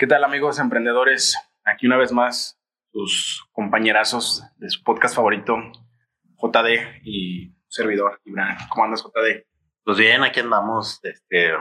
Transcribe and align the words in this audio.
¿Qué 0.00 0.06
tal 0.06 0.24
amigos 0.24 0.58
emprendedores? 0.58 1.36
Aquí 1.62 1.86
una 1.86 1.98
vez 1.98 2.10
más 2.10 2.58
sus 2.90 3.46
compañerazos 3.52 4.42
de 4.56 4.70
su 4.70 4.82
podcast 4.82 5.14
favorito, 5.14 5.58
JD 6.38 7.02
y 7.04 7.54
servidor, 7.68 8.18
Ibran. 8.24 8.56
¿Cómo 8.70 8.84
andas, 8.84 9.02
JD? 9.02 9.44
Pues 9.84 9.98
bien, 9.98 10.22
aquí 10.22 10.40
andamos 10.40 11.00
este, 11.02 11.52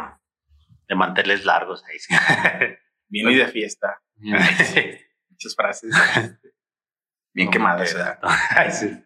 de 0.88 0.96
manteles 0.96 1.44
largos. 1.44 1.84
Ahí. 1.84 1.98
bien 3.10 3.28
y 3.28 3.36
de 3.36 3.48
fiesta. 3.50 4.02
Muchas 4.16 5.54
frases. 5.54 5.94
Bien 7.34 7.52
quemadas, 7.52 7.94
¿verdad? 7.94 8.22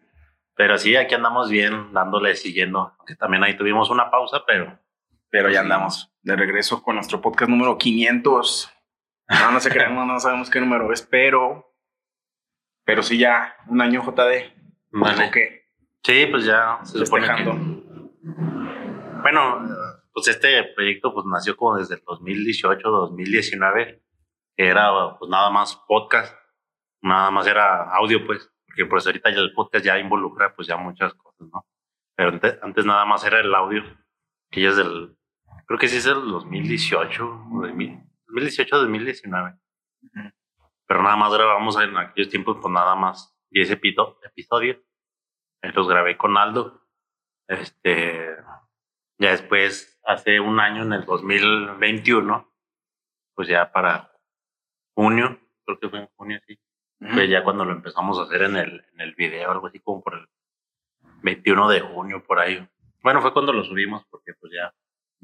Pero 0.54 0.78
sí, 0.78 0.94
aquí 0.94 1.16
andamos 1.16 1.50
bien, 1.50 1.92
dándole, 1.92 2.36
siguiendo. 2.36 2.94
Aunque 2.96 3.16
también 3.16 3.42
ahí 3.42 3.56
tuvimos 3.56 3.90
una 3.90 4.12
pausa, 4.12 4.44
pero... 4.46 4.78
Pero 5.28 5.50
ya 5.50 5.62
andamos 5.62 6.14
de 6.22 6.36
regreso 6.36 6.80
con 6.80 6.94
nuestro 6.94 7.20
podcast 7.20 7.50
número 7.50 7.76
500. 7.76 8.73
No, 9.28 9.52
no 9.52 9.60
se 9.60 9.70
crean, 9.70 9.94
no, 9.94 10.04
no 10.04 10.20
sabemos 10.20 10.50
qué 10.50 10.60
número 10.60 10.92
es, 10.92 11.02
pero 11.02 11.74
pero 12.84 13.02
sí, 13.02 13.18
ya 13.18 13.56
un 13.68 13.80
año 13.80 14.02
JD. 14.02 14.52
Vale. 14.92 15.30
qué? 15.32 15.64
Sí, 16.02 16.26
pues 16.26 16.44
ya 16.44 16.80
se 16.84 17.04
supone 17.04 17.26
que... 17.26 17.44
Bueno, 19.22 19.66
pues 20.12 20.28
este 20.28 20.62
proyecto 20.74 21.14
pues 21.14 21.24
nació 21.26 21.56
como 21.56 21.78
desde 21.78 21.94
el 21.94 22.02
2018, 22.04 22.90
2019, 22.90 24.02
que 24.56 24.66
era 24.66 24.90
pues 25.18 25.30
nada 25.30 25.50
más 25.50 25.76
podcast, 25.88 26.36
nada 27.00 27.30
más 27.30 27.46
era 27.46 27.90
audio 27.94 28.24
pues, 28.26 28.52
porque 28.66 28.84
pues 28.84 29.06
ahorita 29.06 29.30
ya 29.30 29.38
el 29.38 29.54
podcast 29.54 29.84
ya 29.84 29.98
involucra 29.98 30.54
pues 30.54 30.68
ya 30.68 30.76
muchas 30.76 31.14
cosas, 31.14 31.48
¿no? 31.50 31.66
Pero 32.16 32.38
antes, 32.62 32.84
nada 32.84 33.06
más 33.06 33.24
era 33.24 33.40
el 33.40 33.52
audio, 33.54 33.82
que 34.50 34.60
ya 34.60 34.68
es 34.68 34.76
del, 34.76 35.16
creo 35.66 35.78
que 35.78 35.88
sí 35.88 35.96
es 35.96 36.04
del 36.04 36.20
2018, 36.20 37.24
2018, 38.26 38.76
2019 38.76 39.58
pero 40.86 41.02
nada 41.02 41.16
más 41.16 41.32
grabamos 41.32 41.80
en 41.80 41.96
aquellos 41.96 42.30
tiempos, 42.30 42.58
pues 42.60 42.72
nada 42.72 42.94
más 42.94 43.36
10 43.50 43.70
episodios. 43.70 44.78
Los 45.62 45.88
grabé 45.88 46.16
con 46.16 46.36
Aldo. 46.36 46.86
Este, 47.48 48.36
ya 49.18 49.30
después, 49.30 49.98
hace 50.04 50.40
un 50.40 50.60
año, 50.60 50.82
en 50.82 50.92
el 50.92 51.04
2021, 51.04 52.52
pues 53.34 53.48
ya 53.48 53.72
para 53.72 54.12
junio, 54.94 55.40
creo 55.64 55.78
que 55.78 55.88
fue 55.88 56.00
en 56.00 56.08
junio, 56.16 56.40
sí. 56.46 56.58
Fue 57.12 57.28
ya 57.28 57.44
cuando 57.44 57.64
lo 57.64 57.72
empezamos 57.72 58.18
a 58.18 58.22
hacer 58.22 58.42
en 58.42 58.56
el, 58.56 58.84
en 58.92 59.00
el 59.00 59.14
video, 59.14 59.50
algo 59.50 59.66
así 59.66 59.80
como 59.80 60.02
por 60.02 60.14
el 60.14 60.26
21 61.22 61.68
de 61.68 61.80
junio, 61.80 62.22
por 62.22 62.38
ahí. 62.38 62.66
Bueno, 63.02 63.20
fue 63.20 63.32
cuando 63.32 63.52
lo 63.52 63.64
subimos, 63.64 64.04
porque 64.06 64.32
pues 64.34 64.52
ya 64.54 64.72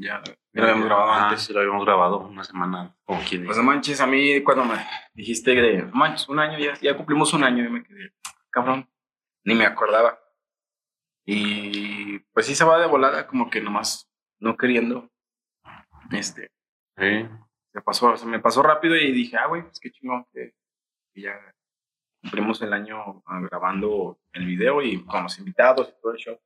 ya, 0.00 0.22
lo 0.52 0.62
habíamos 0.62 0.86
grabado 0.86 1.12
antes. 1.12 1.42
Sí, 1.42 1.52
lo 1.52 1.60
habíamos 1.60 1.84
grabado 1.84 2.18
una 2.20 2.44
semana. 2.44 2.96
Como 3.04 3.20
quien 3.22 3.44
Pues 3.44 3.56
no 3.56 3.62
manches, 3.62 4.00
a 4.00 4.06
mí 4.06 4.42
cuando 4.42 4.64
me 4.64 4.76
dijiste 5.12 5.54
de, 5.54 5.82
manches, 5.92 6.28
un 6.28 6.38
año, 6.38 6.58
ya, 6.58 6.74
ya 6.80 6.96
cumplimos 6.96 7.32
un 7.34 7.44
año, 7.44 7.64
y 7.64 7.68
me 7.68 7.82
quedé, 7.82 8.12
cabrón, 8.50 8.88
ni 9.44 9.54
me 9.54 9.66
acordaba. 9.66 10.18
Y 11.24 12.18
pues 12.32 12.46
sí 12.46 12.54
se 12.54 12.64
va 12.64 12.78
de 12.78 12.86
volada, 12.86 13.26
como 13.26 13.50
que 13.50 13.60
nomás 13.60 14.10
no 14.38 14.56
queriendo. 14.56 15.10
Este. 16.10 16.50
Sí. 16.96 17.28
Se 17.72 17.80
pasó, 17.82 18.16
se 18.16 18.26
me 18.26 18.40
pasó 18.40 18.62
rápido 18.62 18.96
y 18.96 19.12
dije, 19.12 19.36
ah, 19.36 19.46
güey, 19.46 19.62
pues 19.62 19.78
qué 19.78 19.92
chingón 19.92 20.26
que, 20.32 20.54
ya 21.14 21.38
cumplimos 22.22 22.60
el 22.62 22.72
año 22.72 23.22
ah, 23.26 23.40
grabando 23.42 24.18
el 24.32 24.46
video 24.46 24.82
y 24.82 25.04
con 25.04 25.22
los 25.22 25.38
invitados 25.38 25.88
y 25.88 26.00
todo 26.00 26.12
el 26.12 26.18
show. 26.18 26.40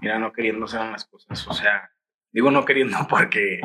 Mira, 0.00 0.18
no 0.18 0.32
queriendo 0.32 0.64
hacer 0.64 0.80
las 0.90 1.04
cosas, 1.04 1.46
o 1.46 1.52
sea, 1.52 1.90
Digo 2.36 2.50
no 2.50 2.66
queriendo 2.66 2.98
porque, 3.08 3.62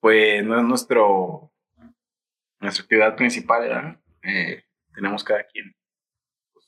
pues, 0.00 0.44
no 0.44 0.58
es 0.58 0.64
nuestro, 0.64 1.52
nuestra 2.58 2.82
actividad 2.82 3.14
principal, 3.14 3.62
¿verdad? 3.62 4.00
Eh, 4.24 4.64
tenemos 4.92 5.22
cada 5.22 5.44
quien. 5.44 5.72
Pues, 6.52 6.66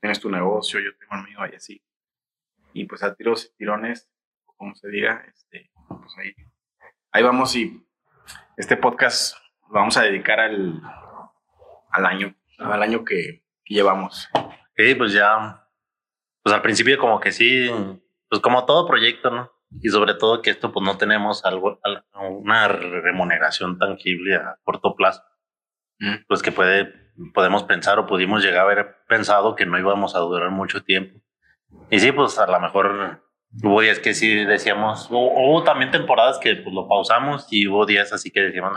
tienes 0.00 0.20
tu 0.20 0.30
negocio, 0.30 0.78
yo 0.78 0.96
tengo 0.96 1.16
el 1.16 1.24
mío 1.24 1.38
y 1.52 1.56
así. 1.56 1.82
Y 2.74 2.84
pues 2.84 3.02
a 3.02 3.16
tiros 3.16 3.46
y 3.46 3.56
tirones, 3.56 4.08
como 4.44 4.76
se 4.76 4.88
diga, 4.88 5.24
este, 5.26 5.68
pues 5.88 6.16
ahí, 6.18 6.32
ahí 7.10 7.22
vamos 7.24 7.56
y 7.56 7.84
este 8.56 8.76
podcast 8.76 9.36
lo 9.66 9.74
vamos 9.80 9.96
a 9.96 10.02
dedicar 10.02 10.38
al, 10.38 10.80
al 11.90 12.06
año, 12.06 12.36
al 12.58 12.82
año 12.84 13.04
que, 13.04 13.42
que 13.64 13.74
llevamos. 13.74 14.28
Sí, 14.76 14.94
pues 14.94 15.12
ya, 15.12 15.66
pues 16.44 16.54
al 16.54 16.62
principio 16.62 16.96
como 16.98 17.18
que 17.18 17.32
sí, 17.32 17.68
pues 18.28 18.40
como 18.40 18.64
todo 18.64 18.86
proyecto, 18.86 19.30
¿no? 19.32 19.57
Y 19.80 19.88
sobre 19.90 20.14
todo 20.14 20.42
que 20.42 20.50
esto 20.50 20.72
pues 20.72 20.84
no 20.84 20.96
tenemos 20.96 21.44
algo 21.44 21.80
una 22.14 22.68
remuneración 22.68 23.78
tangible 23.78 24.36
a 24.36 24.58
corto 24.64 24.94
plazo 24.96 25.22
mm. 26.00 26.24
pues 26.26 26.42
que 26.42 26.52
puede 26.52 27.08
podemos 27.34 27.64
pensar 27.64 27.98
o 27.98 28.06
pudimos 28.06 28.42
llegar 28.42 28.60
a 28.60 28.62
haber 28.62 28.96
pensado 29.08 29.54
que 29.56 29.66
no 29.66 29.78
íbamos 29.78 30.14
a 30.14 30.20
durar 30.20 30.50
mucho 30.50 30.82
tiempo. 30.82 31.20
Y 31.90 32.00
sí 32.00 32.12
pues 32.12 32.38
a 32.38 32.46
lo 32.46 32.60
mejor 32.60 33.22
hubo 33.62 33.80
días 33.80 33.98
que 33.98 34.14
sí 34.14 34.44
decíamos 34.44 35.08
hubo, 35.10 35.62
también 35.64 35.90
temporadas 35.90 36.38
que 36.38 36.56
pues 36.56 36.74
lo 36.74 36.88
pausamos 36.88 37.46
y 37.50 37.66
hubo 37.66 37.86
días 37.86 38.12
así 38.12 38.30
que 38.30 38.40
decíamos 38.42 38.72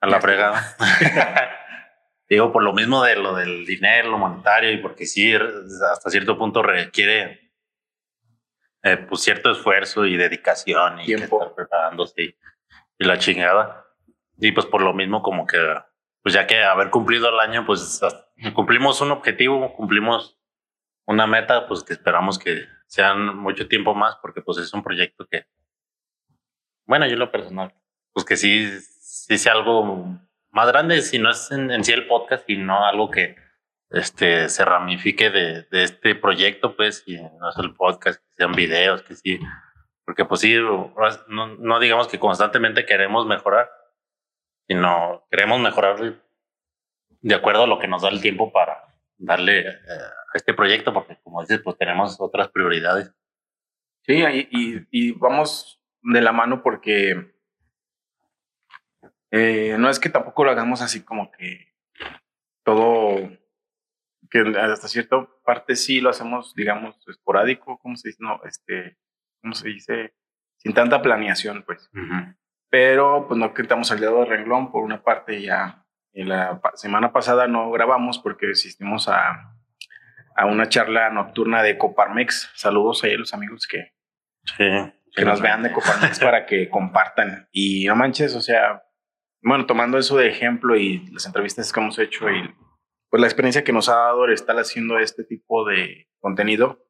a 0.00 0.06
la 0.06 0.20
fregada 0.20 0.76
digo 2.28 2.52
por 2.52 2.62
lo 2.62 2.74
mismo 2.74 3.02
de 3.02 3.16
lo 3.16 3.34
del 3.34 3.64
dinero 3.64 4.10
lo 4.10 4.18
monetario 4.18 4.70
y 4.72 4.76
porque 4.76 5.06
sí 5.06 5.34
hasta 5.34 6.10
cierto 6.10 6.36
punto 6.36 6.62
requiere 6.62 7.45
eh, 8.86 8.98
pues 8.98 9.22
cierto 9.22 9.50
esfuerzo 9.50 10.06
y 10.06 10.16
dedicación 10.16 11.00
y 11.00 11.12
estar 11.12 11.52
preparándose 11.56 12.22
y, 12.22 12.36
la 13.04 13.18
chingada. 13.18 13.84
Y 14.38 14.52
pues 14.52 14.64
por 14.64 14.80
lo 14.80 14.94
mismo 14.94 15.22
como 15.22 15.44
que, 15.44 15.58
pues 16.22 16.36
ya 16.36 16.46
que 16.46 16.62
haber 16.62 16.90
cumplido 16.90 17.28
el 17.28 17.40
año, 17.40 17.66
pues 17.66 18.00
cumplimos 18.54 19.00
un 19.00 19.10
objetivo, 19.10 19.74
cumplimos 19.74 20.38
una 21.04 21.26
meta, 21.26 21.66
pues 21.66 21.82
que 21.82 21.94
esperamos 21.94 22.38
que 22.38 22.64
sean 22.86 23.36
mucho 23.36 23.66
tiempo 23.66 23.92
más, 23.92 24.18
porque 24.22 24.40
pues 24.40 24.58
es 24.58 24.72
un 24.72 24.84
proyecto 24.84 25.26
que, 25.26 25.46
bueno, 26.84 27.08
yo 27.08 27.16
lo 27.16 27.32
personal, 27.32 27.74
pues 28.12 28.24
que 28.24 28.36
sí, 28.36 28.70
sí 28.80 29.36
sea 29.36 29.54
algo 29.54 30.16
más 30.50 30.68
grande, 30.68 31.02
si 31.02 31.18
no 31.18 31.30
es 31.30 31.50
en, 31.50 31.72
en 31.72 31.82
sí 31.82 31.90
el 31.92 32.06
podcast, 32.06 32.48
y 32.48 32.56
no 32.56 32.86
algo 32.86 33.10
que 33.10 33.34
este, 33.90 34.48
se 34.48 34.64
ramifique 34.64 35.30
de, 35.30 35.62
de, 35.70 35.82
este 35.84 36.14
proyecto, 36.14 36.76
pues, 36.76 37.02
y 37.06 37.16
no 37.16 37.48
es 37.48 37.56
el 37.58 37.74
podcast, 37.74 38.20
que 38.20 38.34
sean 38.36 38.52
videos, 38.52 39.02
que 39.02 39.14
sí, 39.14 39.40
porque 40.06 40.24
pues 40.24 40.40
sí, 40.40 40.56
no, 41.28 41.56
no 41.56 41.80
digamos 41.80 42.06
que 42.06 42.20
constantemente 42.20 42.86
queremos 42.86 43.26
mejorar, 43.26 43.68
sino 44.68 45.26
queremos 45.30 45.60
mejorar 45.60 46.20
de 47.20 47.34
acuerdo 47.34 47.64
a 47.64 47.66
lo 47.66 47.80
que 47.80 47.88
nos 47.88 48.02
da 48.02 48.08
el 48.08 48.20
tiempo 48.20 48.52
para 48.52 48.84
darle 49.18 49.68
eh, 49.68 49.72
a 49.72 50.36
este 50.36 50.54
proyecto, 50.54 50.92
porque 50.92 51.18
como 51.24 51.40
dices, 51.40 51.60
pues 51.62 51.76
tenemos 51.76 52.16
otras 52.20 52.48
prioridades. 52.48 53.12
Sí, 54.02 54.22
y, 54.52 54.86
y, 54.92 55.12
vamos 55.12 55.82
de 56.02 56.20
la 56.20 56.30
mano 56.30 56.62
porque 56.62 57.34
eh, 59.32 59.74
no 59.76 59.90
es 59.90 59.98
que 59.98 60.08
tampoco 60.08 60.44
lo 60.44 60.52
hagamos 60.52 60.82
así 60.82 61.04
como 61.04 61.32
que 61.32 61.74
todo 62.62 63.28
que 64.30 64.40
hasta 64.58 64.88
cierta 64.88 65.26
parte 65.44 65.76
sí 65.76 66.00
lo 66.00 66.10
hacemos, 66.10 66.54
digamos, 66.54 66.96
esporádico, 67.08 67.78
¿cómo 67.78 67.96
se 67.96 68.08
dice? 68.08 68.18
No, 68.22 68.40
este, 68.44 68.98
¿cómo 69.42 69.54
se 69.54 69.68
dice? 69.68 70.14
Sin 70.56 70.74
tanta 70.74 71.02
planeación, 71.02 71.62
pues. 71.64 71.90
Pero, 72.70 73.26
pues 73.28 73.38
no 73.38 73.54
quitamos 73.54 73.90
el 73.90 74.00
dedo 74.00 74.20
de 74.20 74.26
renglón, 74.26 74.70
por 74.70 74.82
una 74.82 75.02
parte 75.02 75.40
ya. 75.40 75.84
En 76.12 76.30
la 76.30 76.60
semana 76.74 77.12
pasada 77.12 77.46
no 77.46 77.70
grabamos 77.70 78.18
porque 78.18 78.50
asistimos 78.50 79.06
a, 79.08 79.54
a 80.34 80.46
una 80.46 80.68
charla 80.68 81.10
nocturna 81.10 81.62
de 81.62 81.76
Coparmex. 81.76 82.52
Saludos 82.54 83.04
a 83.04 83.08
los 83.08 83.34
amigos 83.34 83.66
que, 83.66 83.92
que 84.56 85.24
nos 85.24 85.40
vean 85.40 85.62
de 85.62 85.72
Coparmex 85.72 86.18
para 86.20 86.46
que 86.46 86.68
compartan. 86.70 87.48
Y 87.52 87.86
no 87.86 87.96
manches, 87.96 88.34
o 88.34 88.40
sea, 88.40 88.82
bueno, 89.42 89.66
tomando 89.66 89.98
eso 89.98 90.16
de 90.16 90.28
ejemplo 90.28 90.76
y 90.76 91.06
las 91.12 91.26
entrevistas 91.26 91.72
que 91.72 91.80
hemos 91.80 91.98
hecho 91.98 92.30
y 92.30 92.54
pues 93.08 93.20
la 93.20 93.26
experiencia 93.26 93.64
que 93.64 93.72
nos 93.72 93.88
ha 93.88 93.96
dado 93.96 94.24
el 94.24 94.32
estar 94.32 94.56
haciendo 94.56 94.98
este 94.98 95.24
tipo 95.24 95.64
de 95.64 96.08
contenido, 96.20 96.84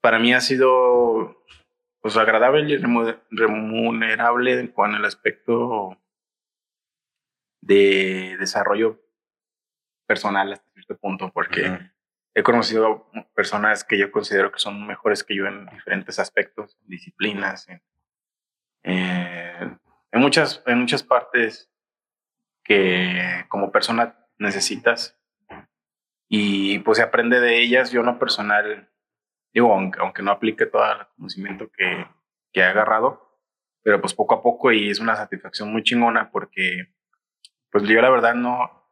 para 0.00 0.18
mí 0.18 0.34
ha 0.34 0.40
sido 0.40 1.44
pues 2.00 2.16
agradable 2.16 2.68
y 2.68 2.78
remunerable 3.30 4.72
con 4.72 4.94
el 4.94 5.04
aspecto 5.04 5.96
de 7.60 8.36
desarrollo 8.40 9.00
personal 10.06 10.52
hasta 10.52 10.68
cierto 10.72 10.98
punto, 10.98 11.30
porque 11.32 11.92
he 12.34 12.42
conocido 12.42 13.08
personas 13.34 13.84
que 13.84 13.96
yo 13.96 14.10
considero 14.10 14.50
que 14.50 14.58
son 14.58 14.84
mejores 14.84 15.22
que 15.22 15.36
yo 15.36 15.46
en 15.46 15.66
diferentes 15.66 16.18
aspectos, 16.18 16.76
disciplinas, 16.82 17.68
en, 17.68 17.80
en, 18.82 20.20
muchas, 20.20 20.60
en 20.66 20.80
muchas 20.80 21.04
partes 21.04 21.70
que 22.64 23.44
como 23.48 23.70
persona 23.70 24.26
necesitas 24.38 25.21
y 26.34 26.78
pues 26.78 26.96
se 26.96 27.04
aprende 27.04 27.40
de 27.40 27.60
ellas. 27.60 27.92
Yo 27.92 28.02
no 28.02 28.18
personal, 28.18 28.88
digo, 29.52 29.74
aunque, 29.74 30.00
aunque 30.00 30.22
no 30.22 30.30
aplique 30.30 30.64
todo 30.64 30.82
el 30.90 31.06
conocimiento 31.14 31.70
que, 31.70 32.06
que 32.54 32.60
he 32.60 32.64
agarrado, 32.64 33.38
pero 33.82 34.00
pues 34.00 34.14
poco 34.14 34.36
a 34.36 34.42
poco 34.42 34.72
y 34.72 34.88
es 34.88 34.98
una 34.98 35.14
satisfacción 35.14 35.70
muy 35.70 35.82
chingona 35.82 36.30
porque 36.30 36.94
pues 37.70 37.84
yo 37.84 38.00
la 38.00 38.08
verdad 38.08 38.32
no, 38.32 38.88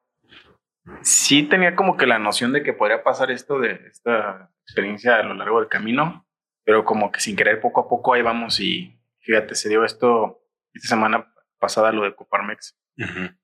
sí 1.00 1.44
tenía 1.44 1.74
como 1.74 1.96
que 1.96 2.06
la 2.06 2.18
noción 2.18 2.52
de 2.52 2.62
que 2.62 2.74
podría 2.74 3.02
pasar 3.02 3.30
esto 3.30 3.58
de 3.58 3.86
esta 3.90 4.52
experiencia 4.64 5.16
a 5.16 5.22
lo 5.22 5.32
largo 5.32 5.60
del 5.60 5.70
camino, 5.70 6.28
pero 6.62 6.84
como 6.84 7.10
que 7.10 7.20
sin 7.20 7.36
querer 7.36 7.58
poco 7.62 7.80
a 7.80 7.88
poco 7.88 8.12
ahí 8.12 8.20
vamos 8.20 8.60
y 8.60 9.00
fíjate, 9.20 9.54
se 9.54 9.70
dio 9.70 9.82
esto 9.86 10.44
esta 10.74 10.88
semana 10.88 11.32
pasada 11.58 11.90
lo 11.90 12.02
de 12.02 12.14
Coparmex. 12.14 12.78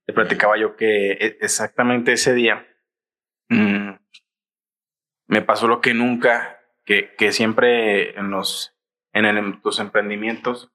Te 0.05 0.13
platicaba 0.13 0.59
yo 0.59 0.77
que 0.77 1.13
e, 1.13 1.39
exactamente 1.41 2.13
ese 2.13 2.35
día 2.35 2.67
mm, 3.49 3.91
me 5.29 5.43
pasó 5.43 5.69
lo 5.69 5.81
que 5.81 5.95
nunca, 5.95 6.61
que, 6.85 7.15
que 7.17 7.33
siempre 7.33 8.19
en 8.19 8.31
los, 8.31 8.77
en, 9.13 9.25
en 9.25 9.61
tus 9.63 9.79
emprendimientos, 9.79 10.73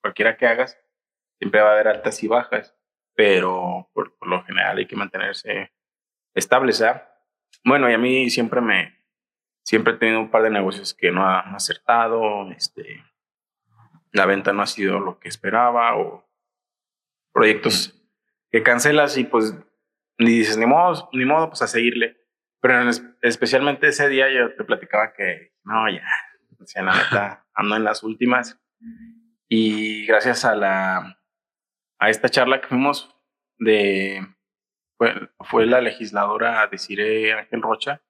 cualquiera 0.00 0.36
que 0.36 0.46
hagas, 0.46 0.78
siempre 1.38 1.60
va 1.60 1.70
a 1.70 1.72
haber 1.72 1.88
altas 1.88 2.22
y 2.22 2.28
bajas 2.28 2.78
pero 3.18 3.90
por, 3.92 4.14
lo 4.20 4.44
general 4.44 4.78
hay 4.78 4.86
que 4.86 4.94
mantenerse 4.94 5.72
estable, 6.34 6.72
¿sabes? 6.72 7.02
Bueno, 7.64 7.90
y 7.90 7.92
a 7.92 7.98
mí 7.98 8.30
siempre 8.30 8.60
me, 8.60 8.96
siempre 9.64 9.94
he 9.94 9.96
tenido 9.96 10.20
un 10.20 10.30
par 10.30 10.44
de 10.44 10.50
negocios 10.50 10.94
que 10.94 11.10
no 11.10 11.28
han 11.28 11.52
acertado, 11.52 12.48
este, 12.52 13.04
la 14.12 14.24
venta 14.24 14.52
no 14.52 14.62
ha 14.62 14.68
sido 14.68 15.00
lo 15.00 15.18
que 15.18 15.28
esperaba 15.28 15.96
o 15.96 16.30
proyectos 17.32 18.00
que 18.52 18.62
cancelas 18.62 19.18
y 19.18 19.24
pues 19.24 19.52
ni 20.18 20.30
dices 20.30 20.56
ni 20.58 20.66
modo, 20.66 21.08
ni 21.12 21.24
modo 21.24 21.48
pues 21.48 21.62
a 21.62 21.66
seguirle. 21.66 22.16
Pero 22.60 22.90
especialmente 23.22 23.88
ese 23.88 24.08
día 24.08 24.28
yo 24.30 24.54
te 24.54 24.64
platicaba 24.64 25.12
que 25.12 25.52
no, 25.64 25.88
ya, 25.88 26.02
sea, 26.68 26.82
la 26.82 26.94
neta 26.94 27.46
ando 27.54 27.76
en 27.76 27.84
las 27.84 28.02
últimas 28.02 28.60
y 29.48 30.06
gracias 30.06 30.44
a 30.44 30.54
la 30.54 31.18
a 32.00 32.10
esta 32.10 32.28
charla 32.28 32.60
que 32.60 32.68
fuimos 32.68 33.14
de 33.58 34.24
fue, 34.96 35.30
fue 35.40 35.66
la 35.66 35.80
legisladora 35.80 36.66
Desiree 36.68 37.32
Ángel 37.32 37.62
Rocha, 37.62 38.02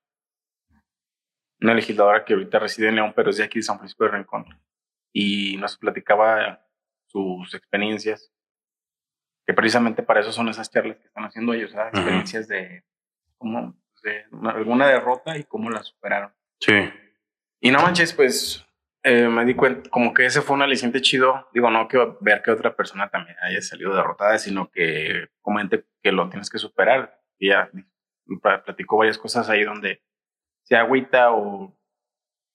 una 1.60 1.74
legisladora 1.74 2.24
que 2.24 2.34
ahorita 2.34 2.58
reside 2.58 2.88
en 2.88 2.96
León, 2.96 3.12
pero 3.16 3.30
es 3.30 3.38
de 3.38 3.44
aquí 3.44 3.58
de 3.58 3.62
San 3.62 3.78
Francisco 3.78 4.04
de 4.04 4.10
Rincón, 4.10 4.46
y 5.12 5.56
nos 5.56 5.76
platicaba 5.76 6.66
sus 7.06 7.54
experiencias, 7.54 8.30
que 9.48 9.54
precisamente 9.54 10.02
para 10.02 10.20
eso 10.20 10.30
son 10.30 10.50
esas 10.50 10.70
charlas 10.70 10.98
que 10.98 11.06
están 11.06 11.24
haciendo 11.24 11.54
ellos, 11.54 11.72
experiencias 11.72 12.48
de 12.48 12.84
cómo 13.38 13.74
de 14.02 14.26
alguna 14.42 14.86
derrota 14.86 15.38
y 15.38 15.44
cómo 15.44 15.70
la 15.70 15.82
superaron. 15.82 16.34
Sí. 16.60 16.92
Y 17.58 17.70
no 17.70 17.80
manches, 17.80 18.12
pues 18.12 18.62
eh, 19.02 19.26
me 19.26 19.46
di 19.46 19.54
cuenta, 19.54 19.88
como 19.88 20.12
que 20.12 20.26
ese 20.26 20.42
fue 20.42 20.54
un 20.54 20.60
aliciente 20.60 21.00
chido. 21.00 21.48
Digo, 21.54 21.70
no 21.70 21.88
que 21.88 22.14
ver 22.20 22.42
que 22.42 22.50
otra 22.50 22.76
persona 22.76 23.08
también 23.08 23.38
haya 23.40 23.62
salido 23.62 23.96
derrotada, 23.96 24.38
sino 24.38 24.70
que 24.70 25.30
comente 25.40 25.86
que 26.02 26.12
lo 26.12 26.28
tienes 26.28 26.50
que 26.50 26.58
superar. 26.58 27.18
Y 27.38 27.48
ya 27.48 27.70
platicó 28.42 28.98
varias 28.98 29.16
cosas 29.16 29.48
ahí 29.48 29.64
donde 29.64 30.02
se 30.64 30.76
agüita 30.76 31.32
o, 31.32 31.74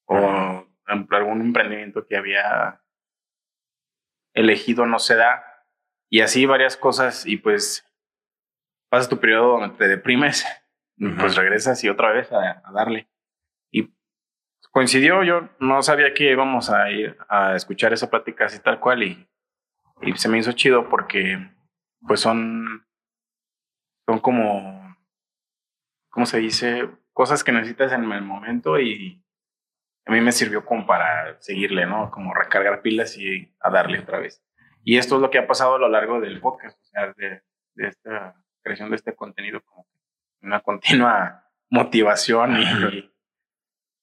o 0.05 0.67
algún 1.09 1.41
emprendimiento 1.41 2.05
que 2.05 2.17
había 2.17 2.83
elegido 4.35 4.85
no 4.85 4.99
se 4.99 5.15
da. 5.15 5.52
Y 6.13 6.21
así 6.21 6.45
varias 6.45 6.77
cosas 6.77 7.25
y 7.25 7.37
pues 7.37 7.85
pasas 8.89 9.09
tu 9.09 9.19
periodo 9.19 9.59
donde 9.59 9.77
te 9.77 9.87
deprimes, 9.87 10.45
pues 11.19 11.35
regresas 11.35 11.83
y 11.83 11.89
otra 11.89 12.11
vez 12.11 12.31
a 12.31 12.61
darle 12.71 13.09
coincidió, 14.73 15.23
yo 15.23 15.49
no 15.59 15.83
sabía 15.83 16.15
que 16.15 16.31
íbamos 16.31 16.71
a 16.71 16.89
ir 16.89 17.15
a 17.29 17.55
escuchar 17.55 17.93
esa 17.93 18.09
plática 18.09 18.45
así 18.45 18.59
tal 18.59 18.79
cual 18.79 19.03
y, 19.03 19.29
y 20.01 20.13
se 20.17 20.27
me 20.27 20.39
hizo 20.39 20.51
chido 20.53 20.89
porque 20.89 21.47
pues 22.07 22.19
son, 22.19 22.83
son 24.07 24.19
como, 24.19 24.97
¿cómo 26.09 26.25
se 26.25 26.39
dice? 26.39 26.89
Cosas 27.13 27.43
que 27.43 27.51
necesitas 27.51 27.91
en 27.91 28.11
el 28.11 28.23
momento 28.23 28.79
y 28.79 29.23
a 30.07 30.11
mí 30.11 30.21
me 30.21 30.31
sirvió 30.31 30.65
como 30.65 30.87
para 30.87 31.39
seguirle, 31.39 31.85
¿no? 31.85 32.09
Como 32.09 32.33
recargar 32.33 32.81
pilas 32.81 33.15
y 33.15 33.53
a 33.59 33.69
darle 33.69 33.99
otra 33.99 34.17
vez. 34.17 34.43
Y 34.83 34.97
esto 34.97 35.15
es 35.15 35.21
lo 35.21 35.29
que 35.29 35.39
ha 35.39 35.47
pasado 35.47 35.75
a 35.75 35.79
lo 35.79 35.89
largo 35.89 36.19
del 36.19 36.39
podcast, 36.39 36.79
o 36.81 36.85
sea, 36.85 37.13
de, 37.15 37.41
de 37.75 37.87
esta 37.87 38.35
creación 38.61 38.89
de 38.89 38.97
este 38.97 39.15
contenido, 39.15 39.61
como 39.61 39.87
una 40.41 40.59
continua 40.61 41.49
motivación 41.69 42.57
y, 42.61 43.11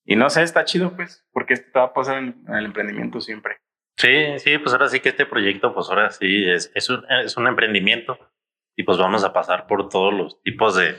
y 0.04 0.16
no 0.16 0.30
sé, 0.30 0.42
está 0.42 0.64
chido, 0.64 0.94
pues, 0.96 1.26
porque 1.32 1.54
esto 1.54 1.70
te 1.72 1.78
va 1.78 1.86
a 1.86 1.92
pasar 1.92 2.18
en, 2.18 2.44
el 2.48 2.64
emprendimiento 2.64 3.20
siempre. 3.20 3.58
Sí, 3.96 4.38
sí, 4.38 4.58
pues 4.58 4.72
ahora 4.72 4.88
sí 4.88 5.00
que 5.00 5.10
este 5.10 5.26
proyecto, 5.26 5.74
pues 5.74 5.88
ahora 5.90 6.10
sí 6.10 6.48
es, 6.48 6.72
es, 6.74 6.88
un, 6.88 7.04
es 7.10 7.36
un 7.36 7.46
emprendimiento 7.46 8.18
y 8.76 8.82
pues 8.82 8.96
vamos 8.96 9.24
a 9.24 9.32
pasar 9.32 9.66
por 9.66 9.88
todos 9.88 10.14
los 10.14 10.42
tipos 10.42 10.76
de 10.76 10.96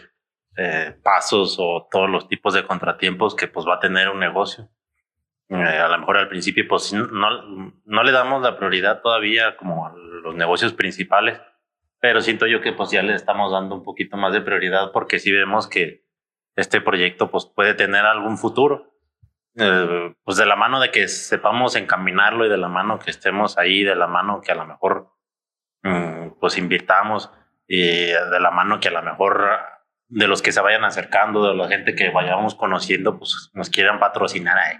eh, 0.57 0.95
pasos 1.01 1.57
o 1.59 1.87
todos 1.89 2.09
los 2.09 2.27
tipos 2.27 2.53
de 2.53 2.65
contratiempos 2.65 3.35
que 3.35 3.47
pues 3.47 3.65
va 3.65 3.75
a 3.75 3.79
tener 3.79 4.09
un 4.09 4.19
negocio. 4.19 4.69
Eh, 5.51 5.79
a 5.79 5.89
lo 5.89 5.97
mejor 5.97 6.17
al 6.17 6.29
principio 6.29 6.65
pues 6.65 6.93
no, 6.93 7.81
no 7.83 8.03
le 8.03 8.11
damos 8.13 8.41
la 8.41 8.57
prioridad 8.57 9.01
todavía 9.01 9.57
como 9.57 9.85
a 9.85 9.93
los 9.93 10.33
negocios 10.33 10.71
principales, 10.71 11.41
pero 11.99 12.21
siento 12.21 12.47
yo 12.47 12.61
que 12.61 12.71
pues 12.71 12.89
ya 12.91 13.01
le 13.01 13.13
estamos 13.13 13.51
dando 13.51 13.75
un 13.75 13.83
poquito 13.83 14.15
más 14.15 14.31
de 14.31 14.39
prioridad 14.39 14.93
porque 14.93 15.19
sí 15.19 15.29
vemos 15.29 15.67
que 15.67 16.05
este 16.55 16.79
proyecto 16.79 17.29
pues 17.29 17.45
puede 17.53 17.73
tener 17.73 18.05
algún 18.05 18.37
futuro 18.37 18.91
eh, 19.57 20.15
pues 20.23 20.37
de 20.37 20.45
la 20.45 20.55
mano 20.55 20.79
de 20.79 20.89
que 20.89 21.09
sepamos 21.09 21.75
encaminarlo 21.75 22.45
y 22.45 22.49
de 22.49 22.57
la 22.57 22.69
mano 22.69 22.99
que 22.99 23.11
estemos 23.11 23.57
ahí, 23.57 23.83
de 23.83 23.95
la 23.95 24.07
mano 24.07 24.39
que 24.39 24.53
a 24.53 24.55
lo 24.55 24.65
mejor 24.65 25.09
mm, 25.83 26.39
pues 26.39 26.57
invitamos 26.57 27.29
y 27.67 27.81
de 27.81 28.39
la 28.39 28.51
mano 28.51 28.79
que 28.79 28.87
a 28.87 28.91
lo 28.91 29.01
mejor 29.01 29.59
de 30.07 30.27
los 30.27 30.41
que 30.41 30.53
se 30.53 30.61
vayan 30.61 30.85
acercando, 30.85 31.45
de 31.45 31.55
la 31.55 31.67
gente 31.67 31.95
que 31.95 32.09
vayamos 32.09 32.55
conociendo, 32.55 33.17
pues 33.17 33.49
nos 33.53 33.69
quieran 33.69 33.99
patrocinar 33.99 34.57
ahí. 34.57 34.77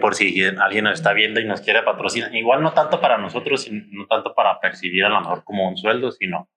Por 0.00 0.14
si 0.14 0.44
alguien 0.44 0.84
nos 0.84 0.94
está 0.94 1.12
viendo 1.12 1.40
y 1.40 1.44
nos 1.44 1.60
quiere 1.60 1.82
patrocinar. 1.82 2.34
Igual 2.34 2.62
no 2.62 2.72
tanto 2.72 3.00
para 3.00 3.18
nosotros, 3.18 3.68
no 3.70 4.06
tanto 4.06 4.34
para 4.34 4.60
percibir 4.60 5.04
a 5.04 5.08
lo 5.08 5.20
mejor 5.20 5.44
como 5.44 5.68
un 5.68 5.76
sueldo, 5.76 6.12
sino 6.12 6.48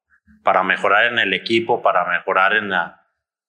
para 0.43 0.63
mejorar 0.63 1.05
en 1.05 1.19
el 1.19 1.33
equipo, 1.33 1.81
para 1.81 2.05
mejorar 2.05 2.53
en 2.53 2.69
la, 2.69 3.05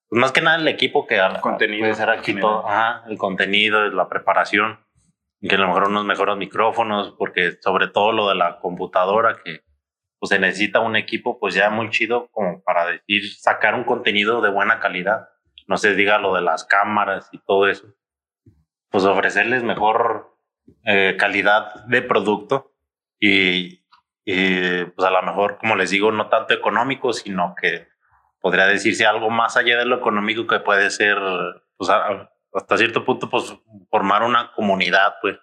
pues 0.08 0.20
más 0.20 0.32
que 0.32 0.40
nada 0.40 0.56
el 0.56 0.68
equipo 0.68 1.06
que 1.06 1.20
contenido, 1.40 1.80
puede 1.80 1.94
ser 1.94 2.10
aquí 2.10 2.34
todo, 2.34 2.64
el 3.08 3.18
contenido, 3.18 3.88
la 3.90 4.08
preparación, 4.08 4.78
que 5.40 5.54
a 5.54 5.58
lo 5.58 5.68
mejor 5.68 5.88
unos 5.88 6.04
mejores 6.04 6.36
micrófonos, 6.36 7.14
porque 7.18 7.52
sobre 7.60 7.88
todo 7.88 8.12
lo 8.12 8.28
de 8.28 8.36
la 8.36 8.58
computadora, 8.60 9.36
que 9.44 9.62
pues 10.18 10.30
se 10.30 10.38
necesita 10.38 10.80
un 10.80 10.96
equipo 10.96 11.38
pues 11.38 11.54
ya 11.54 11.70
muy 11.70 11.90
chido 11.90 12.28
como 12.30 12.62
para 12.62 12.86
decir, 12.86 13.34
sacar 13.34 13.74
un 13.74 13.84
contenido 13.84 14.40
de 14.40 14.50
buena 14.50 14.80
calidad. 14.80 15.28
No 15.66 15.76
se 15.76 15.94
diga 15.94 16.18
lo 16.18 16.34
de 16.34 16.42
las 16.42 16.64
cámaras 16.64 17.28
y 17.32 17.38
todo 17.38 17.68
eso. 17.68 17.88
Pues 18.96 19.04
ofrecerles 19.04 19.62
mejor 19.62 20.38
eh, 20.86 21.18
calidad 21.18 21.84
de 21.84 22.00
producto 22.00 22.72
y, 23.20 23.84
y 24.24 24.84
pues 24.86 25.06
a 25.06 25.10
lo 25.10 25.20
mejor, 25.20 25.58
como 25.58 25.76
les 25.76 25.90
digo, 25.90 26.10
no 26.12 26.30
tanto 26.30 26.54
económico, 26.54 27.12
sino 27.12 27.54
que 27.60 27.88
podría 28.40 28.64
decirse 28.64 29.04
algo 29.04 29.28
más 29.28 29.58
allá 29.58 29.76
de 29.76 29.84
lo 29.84 29.98
económico 29.98 30.46
que 30.46 30.60
puede 30.60 30.88
ser, 30.88 31.18
pues, 31.76 31.90
hasta 32.54 32.78
cierto 32.78 33.04
punto, 33.04 33.28
pues 33.28 33.54
formar 33.90 34.22
una 34.22 34.50
comunidad, 34.54 35.16
pues, 35.20 35.36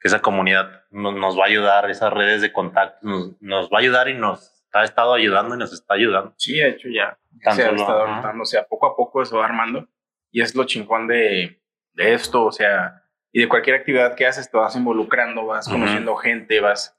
que 0.00 0.08
esa 0.08 0.20
comunidad 0.20 0.82
nos, 0.90 1.38
va 1.38 1.44
a 1.44 1.46
ayudar, 1.46 1.88
esas 1.88 2.12
redes 2.12 2.42
de 2.42 2.52
contacto 2.52 3.06
nos, 3.38 3.68
va 3.70 3.76
a 3.76 3.82
ayudar 3.82 4.08
y 4.08 4.14
nos 4.14 4.66
ha 4.72 4.82
estado 4.82 5.14
ayudando 5.14 5.54
y 5.54 5.58
nos 5.58 5.72
está 5.72 5.94
ayudando. 5.94 6.34
Sí, 6.38 6.56
de 6.56 6.70
hecho 6.70 6.88
ya 6.88 7.16
se 7.54 7.62
ha 7.62 7.70
estado 7.70 8.04
o 8.42 8.44
sea, 8.44 8.66
poco 8.66 8.88
a 8.88 8.96
poco 8.96 9.22
eso 9.22 9.38
va 9.38 9.44
armando 9.44 9.86
y 10.32 10.40
es 10.40 10.56
lo 10.56 10.64
chingón 10.64 11.06
de, 11.06 11.62
de 11.96 12.14
esto, 12.14 12.44
o 12.44 12.52
sea, 12.52 13.02
y 13.32 13.40
de 13.40 13.48
cualquier 13.48 13.76
actividad 13.76 14.14
que 14.14 14.26
haces 14.26 14.50
te 14.50 14.56
vas 14.56 14.76
involucrando, 14.76 15.46
vas 15.46 15.68
conociendo 15.68 16.14
gente, 16.16 16.60
vas 16.60 16.96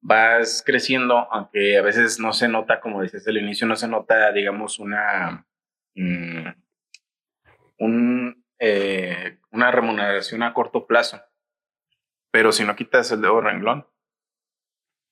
vas 0.00 0.62
creciendo, 0.64 1.26
aunque 1.32 1.78
a 1.78 1.82
veces 1.82 2.20
no 2.20 2.32
se 2.32 2.46
nota, 2.46 2.80
como 2.80 3.02
dices 3.02 3.26
al 3.26 3.38
inicio, 3.38 3.66
no 3.66 3.74
se 3.74 3.88
nota, 3.88 4.30
digamos, 4.30 4.78
una, 4.78 5.44
mm, 5.96 6.46
un, 7.78 8.44
eh, 8.60 9.38
una 9.50 9.70
remuneración 9.72 10.42
a 10.42 10.52
corto 10.54 10.86
plazo. 10.86 11.20
pero 12.30 12.52
si 12.52 12.64
no 12.64 12.76
quitas 12.76 13.10
el 13.12 13.22
dedo 13.22 13.40
renglón, 13.40 13.86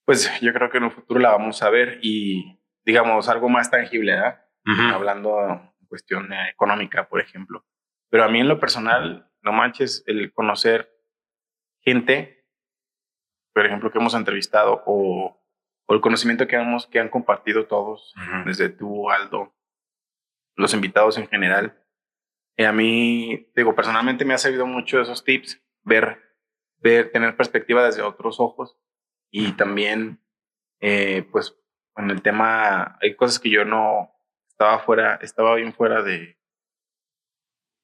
pues 0.04 0.30
yo 0.42 0.52
creo 0.52 0.70
que 0.70 0.76
en 0.76 0.84
un 0.84 0.90
futuro 0.90 1.18
la 1.18 1.30
vamos 1.30 1.62
a 1.62 1.70
ver 1.70 1.98
y 2.02 2.60
digamos 2.84 3.30
algo 3.30 3.48
más 3.48 3.70
tangible, 3.70 4.12
¿verdad? 4.12 4.44
Hablando 4.92 5.40
en 5.80 5.86
cuestión 5.88 6.30
económica, 6.50 7.08
por 7.08 7.20
ejemplo. 7.20 7.64
Pero 8.14 8.26
a 8.26 8.28
mí 8.28 8.38
en 8.38 8.46
lo 8.46 8.60
personal, 8.60 9.28
no 9.42 9.50
manches, 9.50 10.04
el 10.06 10.32
conocer 10.32 10.88
gente, 11.80 12.46
por 13.52 13.66
ejemplo, 13.66 13.90
que 13.90 13.98
hemos 13.98 14.14
entrevistado 14.14 14.84
o, 14.86 15.44
o 15.84 15.94
el 15.94 16.00
conocimiento 16.00 16.46
que, 16.46 16.54
hemos, 16.54 16.86
que 16.86 17.00
han 17.00 17.08
compartido 17.08 17.66
todos, 17.66 18.14
desde 18.46 18.68
tú, 18.68 19.10
Aldo, 19.10 19.52
los 20.54 20.72
invitados 20.74 21.18
en 21.18 21.26
general. 21.26 21.84
Y 22.56 22.62
a 22.62 22.72
mí, 22.72 23.50
digo, 23.56 23.74
personalmente 23.74 24.24
me 24.24 24.34
ha 24.34 24.38
servido 24.38 24.64
mucho 24.64 25.00
esos 25.00 25.24
tips, 25.24 25.60
ver, 25.82 26.22
ver, 26.76 27.10
tener 27.10 27.36
perspectiva 27.36 27.84
desde 27.84 28.02
otros 28.02 28.38
ojos 28.38 28.78
y 29.28 29.54
también, 29.54 30.24
eh, 30.78 31.26
pues, 31.32 31.58
en 31.96 32.12
el 32.12 32.22
tema, 32.22 32.96
hay 33.02 33.16
cosas 33.16 33.40
que 33.40 33.50
yo 33.50 33.64
no 33.64 34.14
estaba 34.46 34.78
fuera, 34.78 35.16
estaba 35.16 35.56
bien 35.56 35.72
fuera 35.74 36.00
de, 36.04 36.38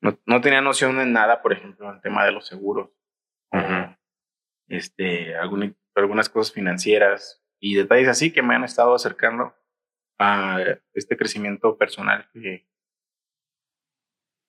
no, 0.00 0.18
no 0.26 0.40
tenía 0.40 0.60
noción 0.60 0.96
de 0.98 1.06
nada, 1.06 1.42
por 1.42 1.52
ejemplo, 1.52 1.88
en 1.88 1.96
el 1.96 2.00
tema 2.00 2.24
de 2.24 2.32
los 2.32 2.46
seguros, 2.46 2.90
este, 4.68 5.34
algunas 5.36 6.28
cosas 6.28 6.52
financieras 6.52 7.44
y 7.58 7.74
detalles 7.74 8.08
así 8.08 8.32
que 8.32 8.42
me 8.42 8.54
han 8.54 8.64
estado 8.64 8.94
acercando 8.94 9.54
a 10.18 10.58
este 10.94 11.16
crecimiento 11.16 11.76
personal 11.76 12.28
que, 12.32 12.68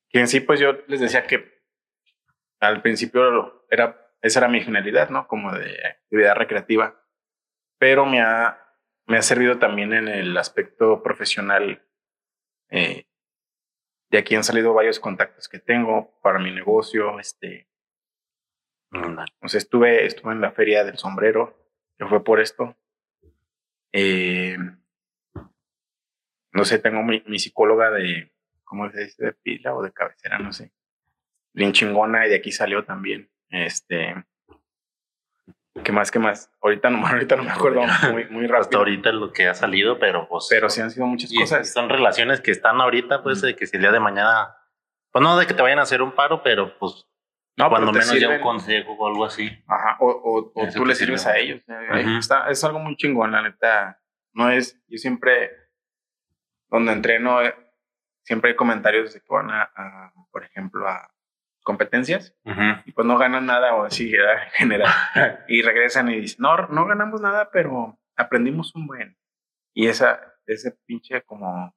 que 0.09 0.19
en 0.19 0.27
sí, 0.27 0.41
pues 0.41 0.59
yo 0.59 0.73
les 0.87 0.99
decía 0.99 1.25
que 1.25 1.61
al 2.59 2.81
principio 2.81 3.65
era, 3.69 4.13
esa 4.21 4.39
era 4.39 4.47
mi 4.47 4.61
finalidad, 4.61 5.09
¿no? 5.09 5.27
Como 5.27 5.51
de 5.53 5.75
actividad 5.87 6.35
recreativa, 6.35 7.03
pero 7.79 8.05
me 8.05 8.21
ha, 8.21 8.61
me 9.07 9.17
ha 9.17 9.21
servido 9.21 9.57
también 9.57 9.93
en 9.93 10.07
el 10.07 10.37
aspecto 10.37 11.01
profesional. 11.01 11.83
Eh, 12.69 13.05
de 14.11 14.17
aquí 14.17 14.35
han 14.35 14.43
salido 14.43 14.73
varios 14.73 14.99
contactos 14.99 15.47
que 15.47 15.59
tengo 15.59 16.19
para 16.21 16.37
mi 16.37 16.51
negocio. 16.51 17.17
Este, 17.17 17.69
sea, 19.47 19.57
estuve, 19.57 20.05
estuve 20.05 20.33
en 20.33 20.41
la 20.41 20.51
feria 20.51 20.83
del 20.83 20.97
sombrero, 20.97 21.57
que 21.97 22.05
fue 22.05 22.21
por 22.21 22.41
esto. 22.41 22.75
Eh, 23.93 24.57
no 26.51 26.65
sé, 26.65 26.79
tengo 26.79 27.03
mi, 27.03 27.23
mi 27.25 27.39
psicóloga 27.39 27.89
de, 27.89 28.33
¿cómo 28.65 28.91
se 28.91 29.05
dice? 29.05 29.25
De 29.27 29.33
pila 29.33 29.73
o 29.73 29.81
de 29.81 29.93
cabecera, 29.93 30.39
no 30.39 30.51
sé. 30.51 30.73
Bien 31.53 31.71
chingona 31.71 32.27
y 32.27 32.29
de 32.29 32.35
aquí 32.35 32.51
salió 32.51 32.83
también. 32.83 33.31
Este. 33.49 34.13
¿Qué 35.83 35.91
más? 35.91 36.11
¿Qué 36.11 36.19
más? 36.19 36.51
Ahorita 36.61 36.89
no, 36.89 37.05
ahorita 37.07 37.35
no 37.35 37.43
me 37.43 37.51
acuerdo 37.51 37.81
muy, 38.11 38.25
muy 38.29 38.47
rápido. 38.47 38.61
Hasta 38.61 38.77
ahorita 38.77 39.11
lo 39.11 39.31
que 39.31 39.47
ha 39.47 39.53
salido, 39.53 39.99
pero 39.99 40.27
pues. 40.27 40.47
Pero 40.49 40.69
sí 40.69 40.81
han 40.81 40.91
sido 40.91 41.05
muchas 41.05 41.31
cosas. 41.33 41.71
Son 41.71 41.89
relaciones 41.89 42.41
que 42.41 42.51
están 42.51 42.81
ahorita, 42.81 43.23
pues, 43.23 43.41
de 43.41 43.55
que 43.55 43.67
si 43.67 43.77
el 43.77 43.83
día 43.83 43.91
de 43.91 43.99
mañana. 43.99 44.55
Pues 45.11 45.21
no 45.23 45.37
de 45.37 45.45
que 45.45 45.53
te 45.53 45.61
vayan 45.61 45.79
a 45.79 45.83
hacer 45.83 46.01
un 46.01 46.13
paro, 46.13 46.43
pero 46.43 46.77
pues. 46.77 47.07
No, 47.57 47.69
cuando 47.69 47.91
menos 47.91 48.17
ya 48.17 48.29
un 48.29 48.39
consejo 48.39 48.93
o 48.93 49.07
algo 49.07 49.25
así. 49.25 49.49
Ajá, 49.67 49.97
o, 49.99 50.51
o, 50.55 50.67
tú 50.73 50.85
le 50.85 50.95
sirves 50.95 51.27
a 51.27 51.37
ellos. 51.37 51.61
está, 52.17 52.49
es 52.49 52.63
algo 52.63 52.79
muy 52.79 52.95
chingón, 52.95 53.31
la 53.31 53.41
neta. 53.41 54.01
No 54.33 54.49
es. 54.49 54.81
Yo 54.87 54.97
siempre. 54.97 55.51
Donde 56.69 56.93
entreno, 56.93 57.41
eh, 57.41 57.53
siempre 58.23 58.51
hay 58.51 58.55
comentarios 58.55 59.13
de 59.13 59.19
que 59.19 59.27
van 59.29 59.51
a, 59.51 60.13
por 60.31 60.45
ejemplo, 60.45 60.87
a 60.87 61.10
competencias 61.63 62.35
y 62.85 62.91
pues 62.91 63.05
no 63.05 63.17
ganan 63.17 63.45
nada 63.45 63.75
o 63.75 63.83
así 63.83 64.13
en 64.15 64.51
general 64.53 64.91
y 65.47 65.61
regresan 65.61 66.09
y 66.09 66.19
dicen, 66.19 66.37
no, 66.39 66.67
no 66.67 66.85
ganamos 66.85 67.21
nada, 67.21 67.49
pero 67.51 67.99
aprendimos 68.15 68.75
un 68.75 68.87
buen. 68.87 69.17
Y 69.73 69.87
esa, 69.87 70.35
ese 70.45 70.77
pinche 70.85 71.21
como 71.23 71.73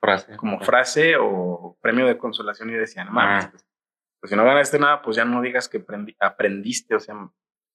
frase, 0.00 0.36
como 0.36 0.60
frase 0.60 1.16
o 1.18 1.78
premio 1.80 2.06
de 2.06 2.18
consolación 2.18 2.70
y 2.70 2.74
decían, 2.74 3.08
no 3.08 3.14
pues, 3.14 3.64
pues, 4.20 4.30
si 4.30 4.36
no 4.36 4.44
ganaste 4.44 4.78
nada, 4.78 5.02
pues 5.02 5.16
ya 5.16 5.24
no 5.24 5.40
digas 5.40 5.68
que 5.68 5.84
aprendiste, 6.20 6.94
o 6.94 7.00
sea, 7.00 7.14
nada 7.14 7.30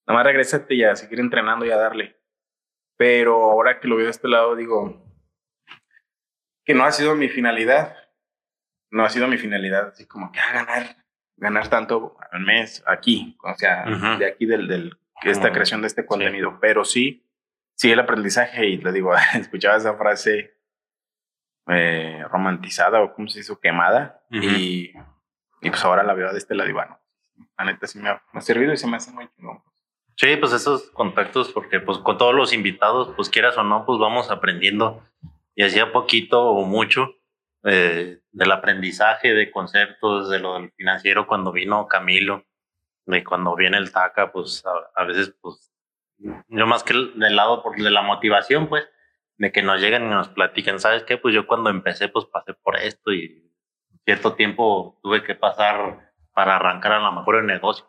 más 0.07 0.25
regrésate 0.25 0.75
y 0.75 0.83
a 0.83 0.95
seguir 0.95 1.19
entrenando 1.19 1.65
y 1.65 1.71
a 1.71 1.77
darle. 1.77 2.19
Pero 2.97 3.51
ahora 3.51 3.79
que 3.79 3.87
lo 3.87 3.97
veo 3.97 4.05
de 4.05 4.11
este 4.11 4.27
lado, 4.27 4.55
digo, 4.55 5.03
que 6.63 6.73
no 6.73 6.85
ha 6.85 6.91
sido 6.91 7.15
mi 7.15 7.29
finalidad. 7.29 7.95
No 8.95 9.03
ha 9.03 9.09
sido 9.09 9.27
mi 9.27 9.37
finalidad, 9.37 9.89
así 9.89 10.05
como 10.05 10.31
que 10.31 10.39
a 10.39 10.43
ah, 10.47 10.53
ganar, 10.53 10.95
ganar 11.35 11.67
tanto 11.67 12.15
al 12.31 12.39
mes 12.39 12.81
aquí, 12.87 13.37
o 13.43 13.53
sea, 13.55 13.83
de 14.17 14.25
aquí 14.25 14.45
del, 14.45 14.69
del 14.69 14.97
esta 15.21 15.51
creación 15.51 15.81
de 15.81 15.87
este 15.87 16.05
contenido. 16.05 16.59
Pero 16.61 16.85
sí, 16.85 17.27
sí 17.73 17.91
el 17.91 17.99
aprendizaje, 17.99 18.67
y 18.67 18.77
le 18.77 18.93
digo, 18.93 19.11
escuchaba 19.35 19.75
esa 19.75 19.97
frase 19.97 20.55
eh, 21.67 22.23
romantizada 22.31 23.01
o 23.01 23.13
como 23.13 23.27
se 23.27 23.41
hizo 23.41 23.59
quemada, 23.59 24.23
y, 24.31 24.93
y, 25.61 25.69
pues 25.69 25.83
ahora 25.83 26.03
la 26.03 26.13
veo 26.13 26.31
de 26.31 26.37
este 26.37 26.55
lado 26.55 26.69
y 26.69 26.73
bueno, 26.73 26.97
la 27.57 27.65
neta 27.65 27.87
sí 27.87 27.99
me 27.99 28.07
ha, 28.07 28.21
servido 28.39 28.71
y 28.71 28.77
se 28.77 28.87
me 28.87 28.95
hace 28.95 29.11
muy 29.11 29.27
chingón. 29.35 29.61
Sí, 30.15 30.37
pues 30.37 30.53
esos 30.53 30.89
contactos, 30.91 31.51
porque 31.51 31.81
pues 31.81 31.97
con 31.97 32.17
todos 32.17 32.33
los 32.33 32.53
invitados, 32.53 33.11
pues 33.17 33.29
quieras 33.29 33.57
o 33.57 33.63
no, 33.65 33.85
pues 33.85 33.99
vamos 33.99 34.31
aprendiendo 34.31 35.03
y 35.53 35.63
hacía 35.63 35.91
poquito 35.91 36.45
o 36.45 36.63
mucho 36.65 37.13
eh, 37.65 38.19
del 38.31 38.51
aprendizaje 38.51 39.33
de 39.33 39.51
conceptos, 39.51 40.29
de 40.29 40.39
lo 40.39 40.55
del 40.55 40.71
financiero 40.71 41.27
cuando 41.27 41.51
vino 41.51 41.87
Camilo, 41.87 42.45
de 43.05 43.23
cuando 43.23 43.55
viene 43.55 43.77
el 43.77 43.91
TACA, 43.91 44.31
pues 44.31 44.63
a, 44.95 45.03
veces, 45.03 45.35
pues, 45.41 45.71
yo 46.17 46.67
más 46.67 46.83
que 46.83 46.93
del 46.93 47.35
lado 47.35 47.61
por, 47.61 47.75
de 47.75 47.91
la 47.91 48.01
motivación, 48.01 48.67
pues, 48.67 48.87
de 49.37 49.51
que 49.51 49.61
nos 49.61 49.81
lleguen 49.81 50.05
y 50.05 50.09
nos 50.09 50.29
platiquen, 50.29 50.79
¿sabes 50.79 51.03
qué? 51.03 51.17
Pues 51.17 51.35
yo 51.35 51.45
cuando 51.45 51.69
empecé, 51.69 52.07
pues 52.07 52.25
pasé 52.25 52.53
por 52.53 52.77
esto 52.77 53.11
y 53.11 53.51
cierto 54.05 54.33
tiempo 54.35 54.99
tuve 55.03 55.23
que 55.23 55.35
pasar 55.35 56.13
para 56.33 56.55
arrancar 56.55 56.93
a 56.93 56.99
lo 56.99 57.11
mejor 57.11 57.37
el 57.37 57.45
negocio. 57.45 57.85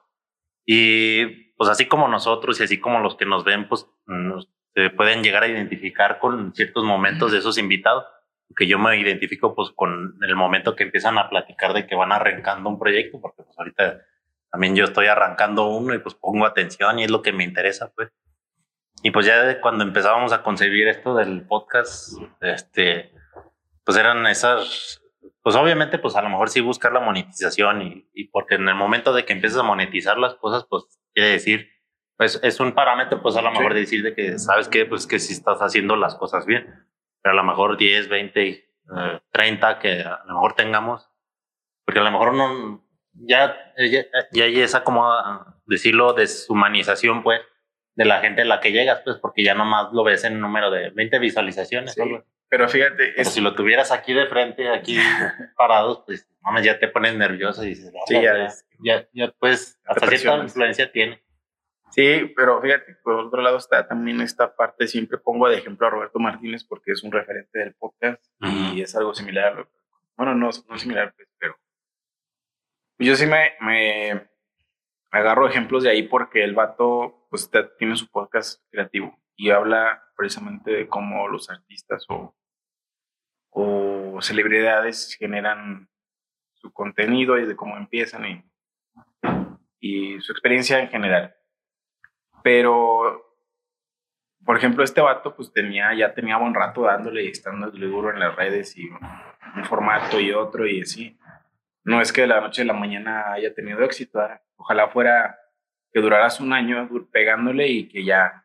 Y 0.64 1.52
pues 1.56 1.70
así 1.70 1.86
como 1.86 2.08
nosotros 2.08 2.58
y 2.60 2.64
así 2.64 2.80
como 2.80 2.98
los 2.98 3.16
que 3.16 3.26
nos 3.26 3.44
ven, 3.44 3.68
pues 3.68 3.86
nos 4.06 4.50
se 4.76 4.90
pueden 4.90 5.22
llegar 5.22 5.42
a 5.42 5.48
identificar 5.48 6.18
con 6.18 6.54
ciertos 6.54 6.84
momentos 6.84 7.32
de 7.32 7.38
esos 7.38 7.56
invitados, 7.56 8.04
que 8.54 8.66
yo 8.66 8.78
me 8.78 8.98
identifico 8.98 9.54
pues 9.54 9.70
con 9.74 10.18
el 10.22 10.36
momento 10.36 10.76
que 10.76 10.84
empiezan 10.84 11.18
a 11.18 11.28
platicar 11.28 11.72
de 11.72 11.86
que 11.86 11.94
van 11.94 12.12
arrancando 12.12 12.68
un 12.68 12.78
proyecto, 12.78 13.20
porque 13.20 13.42
pues 13.42 13.58
ahorita 13.58 14.02
también 14.50 14.76
yo 14.76 14.84
estoy 14.84 15.06
arrancando 15.06 15.68
uno 15.68 15.94
y 15.94 15.98
pues 15.98 16.14
pongo 16.14 16.46
atención 16.46 16.98
y 16.98 17.04
es 17.04 17.10
lo 17.10 17.22
que 17.22 17.32
me 17.32 17.44
interesa, 17.44 17.92
pues. 17.94 18.10
Y 19.02 19.10
pues 19.10 19.26
ya 19.26 19.60
cuando 19.60 19.84
empezábamos 19.84 20.32
a 20.32 20.42
concebir 20.42 20.88
esto 20.88 21.14
del 21.14 21.46
podcast, 21.46 22.18
este, 22.40 23.12
pues 23.84 23.98
eran 23.98 24.26
esas, 24.26 25.02
pues 25.42 25.54
obviamente 25.56 25.98
pues 25.98 26.16
a 26.16 26.22
lo 26.22 26.30
mejor 26.30 26.48
sí 26.48 26.60
buscar 26.60 26.92
la 26.92 27.00
monetización 27.00 27.82
y, 27.82 28.08
y 28.14 28.28
porque 28.28 28.54
en 28.54 28.68
el 28.68 28.74
momento 28.74 29.12
de 29.12 29.24
que 29.24 29.32
empiezas 29.32 29.60
a 29.60 29.64
monetizar 29.64 30.18
las 30.18 30.34
cosas, 30.34 30.66
pues 30.68 30.84
quiere 31.12 31.30
decir 31.30 31.76
pues 32.16 32.40
es 32.42 32.60
un 32.60 32.72
parámetro, 32.72 33.20
pues 33.22 33.36
a 33.36 33.42
lo 33.42 33.50
mejor 33.50 33.74
decir 33.74 34.02
de 34.02 34.14
que 34.14 34.38
sabes 34.38 34.68
que, 34.68 34.86
pues 34.86 35.06
que 35.06 35.18
si 35.18 35.34
estás 35.34 35.58
haciendo 35.60 35.96
las 35.96 36.14
cosas 36.14 36.46
bien, 36.46 36.86
pero 37.26 37.40
a 37.40 37.42
lo 37.42 37.42
mejor 37.42 37.76
10, 37.76 38.08
20, 38.08 38.70
30 39.32 39.78
que 39.80 40.00
a 40.02 40.22
lo 40.26 40.34
mejor 40.34 40.54
tengamos, 40.54 41.10
porque 41.84 41.98
a 41.98 42.04
lo 42.04 42.12
mejor 42.12 42.34
no, 42.34 42.86
ya, 43.14 43.74
ya, 44.30 44.44
hay 44.44 44.60
esa 44.60 44.84
como 44.84 45.04
decirlo, 45.66 46.12
deshumanización, 46.12 47.24
pues, 47.24 47.40
de 47.96 48.04
la 48.04 48.20
gente 48.20 48.42
a 48.42 48.44
la 48.44 48.60
que 48.60 48.70
llegas, 48.70 49.00
pues, 49.04 49.16
porque 49.16 49.42
ya 49.42 49.54
nomás 49.54 49.88
lo 49.92 50.04
ves 50.04 50.22
en 50.22 50.34
un 50.34 50.40
número 50.40 50.70
de 50.70 50.90
20 50.90 51.18
visualizaciones. 51.18 51.96
Pero 52.48 52.68
fíjate, 52.68 53.24
si 53.24 53.40
lo 53.40 53.56
tuvieras 53.56 53.90
aquí 53.90 54.12
de 54.12 54.28
frente, 54.28 54.68
aquí 54.68 54.96
parados, 55.56 56.04
pues, 56.06 56.28
ya 56.62 56.78
te 56.78 56.86
pones 56.86 57.16
nervioso 57.16 57.64
y 57.64 57.70
dices, 57.70 57.92
sí, 58.06 58.22
ya, 58.22 58.54
ya, 58.78 59.08
ya, 59.12 59.34
pues, 59.40 59.80
hasta 59.84 60.06
cierta 60.06 60.44
influencia 60.44 60.92
tiene. 60.92 61.20
Sí, 61.90 62.32
pero 62.36 62.60
fíjate, 62.60 62.96
por 63.02 63.14
otro 63.14 63.40
lado 63.40 63.56
está 63.56 63.86
también 63.86 64.20
esta 64.20 64.54
parte, 64.54 64.86
siempre 64.86 65.18
pongo 65.18 65.48
de 65.48 65.56
ejemplo 65.56 65.86
a 65.86 65.90
Roberto 65.90 66.18
Martínez 66.18 66.64
porque 66.64 66.92
es 66.92 67.02
un 67.02 67.12
referente 67.12 67.58
del 67.58 67.74
podcast 67.74 68.22
y 68.40 68.82
es 68.82 68.94
algo 68.96 69.14
similar. 69.14 69.68
Bueno, 70.16 70.34
no, 70.34 70.50
no 70.68 70.78
similar, 70.78 71.14
pues, 71.14 71.28
pero 71.38 71.56
yo 72.98 73.14
sí 73.14 73.26
me, 73.26 73.52
me 73.60 74.28
agarro 75.10 75.48
ejemplos 75.48 75.82
de 75.84 75.90
ahí 75.90 76.02
porque 76.02 76.42
el 76.42 76.54
vato 76.54 77.26
pues 77.30 77.50
tiene 77.78 77.96
su 77.96 78.08
podcast 78.10 78.62
creativo 78.70 79.18
y 79.36 79.50
habla 79.50 80.02
precisamente 80.16 80.70
de 80.70 80.88
cómo 80.88 81.28
los 81.28 81.50
artistas 81.50 82.04
o, 82.08 82.34
o 83.50 84.18
celebridades 84.22 85.14
generan 85.18 85.88
su 86.54 86.72
contenido 86.72 87.38
y 87.38 87.46
de 87.46 87.56
cómo 87.56 87.76
empiezan 87.76 88.24
y, 88.26 88.44
y 89.78 90.20
su 90.20 90.32
experiencia 90.32 90.80
en 90.80 90.88
general. 90.88 91.36
Pero, 92.46 93.34
por 94.44 94.56
ejemplo, 94.56 94.84
este 94.84 95.00
vato 95.00 95.34
pues 95.34 95.52
tenía, 95.52 95.92
ya 95.94 96.14
tenía 96.14 96.36
buen 96.36 96.54
rato 96.54 96.82
dándole 96.82 97.24
y 97.24 97.30
estando 97.30 97.72
duro 97.72 98.12
en 98.12 98.20
las 98.20 98.36
redes 98.36 98.78
y 98.78 98.88
un 98.88 99.64
formato 99.64 100.20
y 100.20 100.30
otro 100.30 100.64
y 100.64 100.82
así. 100.82 101.18
No 101.82 102.00
es 102.00 102.12
que 102.12 102.20
de 102.20 102.28
la 102.28 102.40
noche 102.40 102.62
a 102.62 102.66
la 102.66 102.72
mañana 102.72 103.32
haya 103.32 103.52
tenido 103.52 103.82
éxito. 103.82 104.22
¿eh? 104.22 104.40
Ojalá 104.54 104.86
fuera 104.90 105.36
que 105.92 106.00
duraras 106.00 106.38
un 106.38 106.52
año 106.52 106.88
pegándole 107.10 107.66
y 107.66 107.88
que 107.88 108.04
ya 108.04 108.44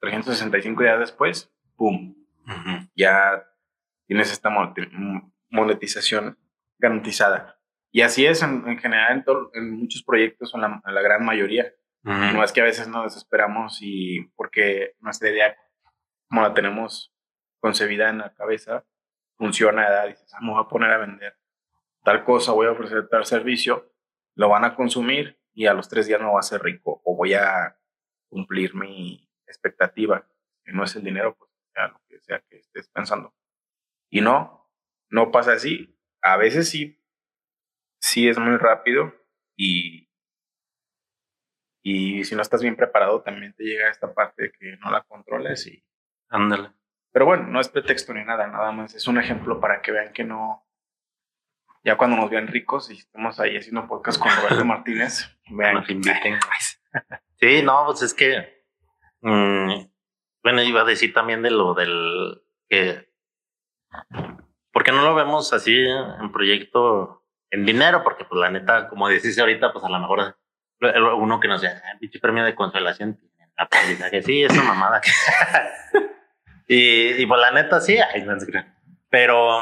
365 0.00 0.82
días 0.82 0.98
después, 0.98 1.50
¡pum! 1.76 2.14
Ya 2.94 3.42
tienes 4.06 4.30
esta 4.30 4.50
monetización 5.48 6.36
garantizada. 6.76 7.58
Y 7.90 8.02
así 8.02 8.26
es 8.26 8.42
en, 8.42 8.78
general 8.78 9.24
en, 9.54 9.78
muchos 9.78 10.02
proyectos, 10.02 10.54
en 10.54 10.60
la, 10.60 10.82
la 10.84 11.00
gran 11.00 11.24
mayoría. 11.24 11.72
No 12.02 12.42
es 12.42 12.52
que 12.52 12.62
a 12.62 12.64
veces 12.64 12.88
nos 12.88 13.04
desesperamos 13.04 13.78
y 13.82 14.22
porque 14.34 14.94
nuestra 15.00 15.28
idea, 15.28 15.56
como 16.28 16.42
la 16.42 16.54
tenemos 16.54 17.14
concebida 17.60 18.08
en 18.08 18.18
la 18.18 18.32
cabeza, 18.34 18.86
funciona, 19.36 20.04
dices, 20.06 20.30
vamos 20.32 20.56
ah, 20.58 20.62
a 20.62 20.68
poner 20.68 20.90
a 20.90 20.98
vender 20.98 21.36
tal 22.02 22.24
cosa, 22.24 22.52
voy 22.52 22.66
a 22.66 22.72
ofrecer 22.72 23.08
tal 23.08 23.24
servicio, 23.24 23.92
lo 24.34 24.48
van 24.48 24.64
a 24.64 24.74
consumir 24.74 25.38
y 25.52 25.66
a 25.66 25.74
los 25.74 25.88
tres 25.88 26.06
días 26.06 26.20
no 26.20 26.34
va 26.34 26.40
a 26.40 26.44
ser 26.44 26.62
rico 26.62 27.02
o 27.04 27.16
voy 27.16 27.34
a 27.34 27.76
cumplir 28.28 28.74
mi 28.74 29.28
expectativa, 29.46 30.26
que 30.64 30.72
no 30.72 30.84
es 30.84 30.94
el 30.96 31.04
dinero, 31.04 31.36
pues 31.36 31.50
sea 31.74 31.88
lo 31.88 32.00
que 32.08 32.20
sea 32.20 32.40
que 32.48 32.58
estés 32.58 32.88
pensando. 32.88 33.34
Y 34.08 34.20
no, 34.20 34.70
no 35.08 35.30
pasa 35.30 35.52
así. 35.52 35.98
A 36.22 36.36
veces 36.36 36.68
sí, 36.68 37.02
sí 38.00 38.28
es 38.28 38.38
muy 38.38 38.56
rápido 38.56 39.14
y, 39.56 40.09
y 41.82 42.24
si 42.24 42.34
no 42.34 42.42
estás 42.42 42.62
bien 42.62 42.76
preparado 42.76 43.22
también 43.22 43.54
te 43.54 43.64
llega 43.64 43.88
esta 43.88 44.12
parte 44.12 44.44
de 44.44 44.52
que 44.52 44.76
no 44.78 44.90
la 44.90 45.02
controles 45.02 45.66
y... 45.66 45.82
Ándale. 46.28 46.70
Pero 47.12 47.26
bueno, 47.26 47.44
no 47.48 47.60
es 47.60 47.68
pretexto 47.68 48.14
ni 48.14 48.24
nada, 48.24 48.46
nada 48.46 48.70
más. 48.70 48.94
Es 48.94 49.08
un 49.08 49.18
ejemplo 49.18 49.58
para 49.60 49.82
que 49.82 49.90
vean 49.90 50.12
que 50.12 50.22
no, 50.22 50.64
ya 51.82 51.96
cuando 51.96 52.16
nos 52.16 52.30
vean 52.30 52.46
ricos 52.46 52.90
y 52.90 52.98
estemos 52.98 53.40
ahí 53.40 53.56
haciendo 53.56 53.88
podcast 53.88 54.20
con 54.20 54.30
Roberto 54.36 54.64
Martínez, 54.64 55.28
vean. 55.50 55.74
Nos 55.74 55.90
inviten. 55.90 56.38
sí, 57.40 57.62
no, 57.62 57.84
pues 57.86 58.02
es 58.02 58.14
que. 58.14 58.66
Mm, 59.22 59.86
bueno, 60.42 60.62
iba 60.62 60.82
a 60.82 60.84
decir 60.84 61.12
también 61.12 61.42
de 61.42 61.50
lo 61.50 61.74
del. 61.74 62.42
que 62.68 63.10
¿Por 64.72 64.84
qué 64.84 64.92
no 64.92 65.02
lo 65.02 65.14
vemos 65.14 65.52
así 65.52 65.76
en 65.76 66.30
proyecto 66.32 67.24
en 67.50 67.66
dinero? 67.66 68.02
Porque, 68.04 68.24
pues, 68.24 68.40
la 68.40 68.50
neta, 68.50 68.88
como 68.88 69.08
decís 69.08 69.38
ahorita, 69.38 69.72
pues 69.72 69.84
a 69.84 69.88
lo 69.88 69.98
mejor 69.98 70.38
uno 70.80 71.40
que 71.40 71.48
nos 71.48 71.60
dice, 71.60 71.74
ah, 71.74 71.96
pinche 71.98 72.18
premio 72.18 72.44
de 72.44 72.54
consolación, 72.54 73.18
que 74.10 74.22
sí, 74.22 74.42
es 74.42 74.52
una 74.52 74.62
mamada. 74.62 75.00
y, 76.68 77.22
y, 77.22 77.26
pues, 77.26 77.40
la 77.40 77.50
neta, 77.50 77.80
sí, 77.80 77.98
ay, 77.98 78.22
no 78.22 78.34
Pero 79.10 79.60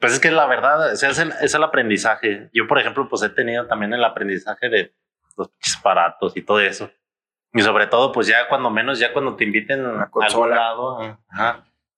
pues 0.00 0.12
es 0.12 0.20
que 0.20 0.30
la 0.30 0.46
verdad, 0.46 0.92
es 0.92 1.02
el, 1.02 1.32
es 1.40 1.54
el 1.54 1.62
aprendizaje. 1.62 2.50
Yo, 2.52 2.66
por 2.68 2.78
ejemplo, 2.78 3.08
pues 3.08 3.22
he 3.22 3.30
tenido 3.30 3.66
también 3.66 3.94
el 3.94 4.04
aprendizaje 4.04 4.68
de 4.68 4.94
los 5.36 5.50
aparatos 5.78 6.36
y 6.36 6.42
todo 6.42 6.60
eso. 6.60 6.90
Y 7.52 7.62
sobre 7.62 7.86
todo, 7.86 8.12
pues 8.12 8.26
ya 8.26 8.48
cuando 8.48 8.70
menos, 8.70 8.98
ya 8.98 9.12
cuando 9.12 9.36
te 9.36 9.44
inviten 9.44 9.86
a 9.86 10.10
algún 10.20 10.50
lado, 10.50 11.18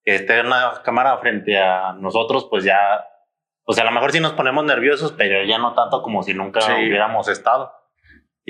que 0.04 0.14
esté 0.14 0.40
una 0.40 0.80
cámara 0.84 1.18
frente 1.18 1.58
a 1.58 1.92
nosotros, 1.94 2.46
pues 2.48 2.62
ya, 2.62 3.04
o 3.64 3.72
sea, 3.72 3.82
a 3.82 3.86
lo 3.86 3.92
mejor 3.92 4.12
sí 4.12 4.20
nos 4.20 4.32
ponemos 4.32 4.64
nerviosos, 4.64 5.12
pero 5.12 5.44
ya 5.44 5.58
no 5.58 5.74
tanto 5.74 6.00
como 6.02 6.22
si 6.22 6.34
nunca 6.34 6.60
hubiéramos 6.64 7.28
estado. 7.28 7.72